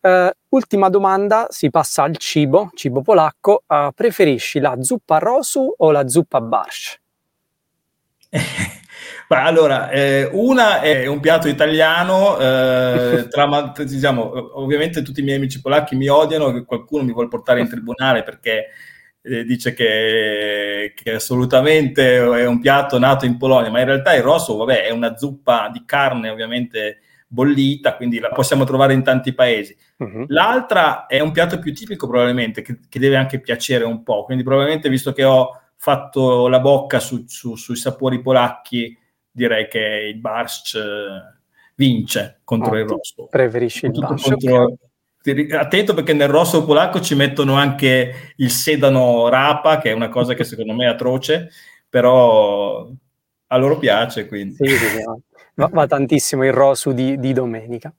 [0.02, 3.64] Uh, ultima domanda, si passa al cibo, cibo polacco.
[3.68, 7.00] Uh, preferisci la zuppa rosu o la zuppa barsz?
[9.28, 15.38] Beh, allora, eh, una è un piatto italiano, eh, tra, diciamo, ovviamente tutti i miei
[15.38, 18.68] amici polacchi mi odiano, che qualcuno mi vuole portare in tribunale perché
[19.22, 24.24] eh, dice che, che, assolutamente è un piatto nato in Polonia, ma in realtà il
[24.24, 29.34] rosso, vabbè, è una zuppa di carne ovviamente bollita, quindi la possiamo trovare in tanti
[29.34, 29.76] paesi.
[29.98, 30.26] Uh-huh.
[30.30, 34.44] L'altra è un piatto più tipico probabilmente, che, che, deve anche piacere un po', quindi
[34.44, 38.98] probabilmente visto che ho fatto la bocca su, su, sui sapori polacchi,
[39.32, 41.36] direi che il Barsch eh,
[41.76, 43.28] vince contro oh, il rosso.
[43.30, 44.30] Preferisci il Barsch?
[44.30, 44.78] Contro...
[45.58, 50.34] Attento perché nel rosso polacco ci mettono anche il sedano rapa, che è una cosa
[50.34, 51.50] che secondo me è atroce,
[51.90, 52.90] però
[53.48, 54.26] a loro piace.
[54.26, 54.56] Quindi.
[54.56, 55.04] Sì, sì.
[55.56, 57.94] Va, va, tantissimo il rosu di, di domenica.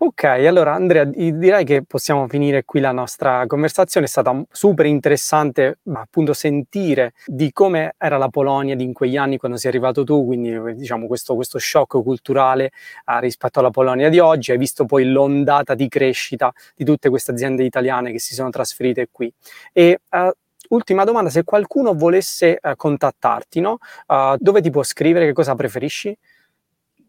[0.00, 4.06] Ok, allora Andrea, direi che possiamo finire qui la nostra conversazione.
[4.06, 9.58] È stata super interessante appunto sentire di come era la Polonia in quegli anni quando
[9.58, 14.52] sei arrivato tu, quindi diciamo questo, questo shock culturale eh, rispetto alla Polonia di oggi.
[14.52, 19.08] Hai visto poi l'ondata di crescita di tutte queste aziende italiane che si sono trasferite
[19.10, 19.32] qui.
[19.72, 20.30] E uh,
[20.68, 23.78] ultima domanda, se qualcuno volesse uh, contattarti, no?
[24.06, 25.26] uh, dove ti può scrivere?
[25.26, 26.16] Che cosa preferisci?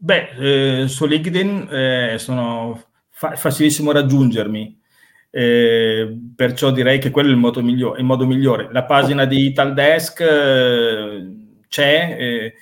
[0.02, 4.80] Beh, eh, su LinkedIn eh, sono fa- facilissimo raggiungermi,
[5.28, 8.68] eh, perciò direi che quello è il modo, migliore, il modo migliore.
[8.72, 11.26] La pagina di Italdesk eh,
[11.68, 12.54] c'è, eh,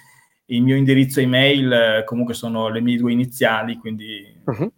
[0.47, 4.41] il mio indirizzo email eh, comunque sono le mie due iniziali, quindi...
[4.45, 4.72] Uh-huh.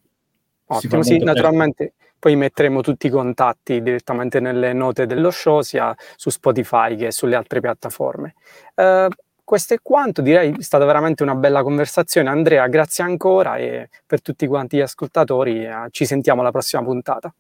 [0.66, 6.28] Ottimo, sì, naturalmente poi metteremo tutti i contatti direttamente nelle note dello show, sia su
[6.28, 8.34] Spotify che sulle altre piattaforme.
[8.74, 9.08] Uh,
[9.50, 12.28] questo è quanto, direi è stata veramente una bella conversazione.
[12.28, 17.34] Andrea, grazie ancora e per tutti quanti gli ascoltatori eh, ci sentiamo alla prossima puntata.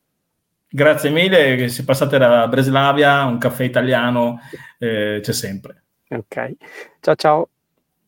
[0.68, 4.40] Grazie mille, se passate da Breslavia, un caffè italiano
[4.78, 5.82] eh, c'è sempre.
[6.08, 6.54] Ok,
[6.98, 7.48] ciao ciao.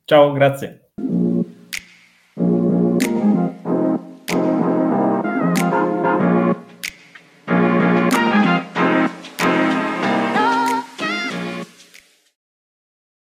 [0.03, 0.82] Ciao, grazie.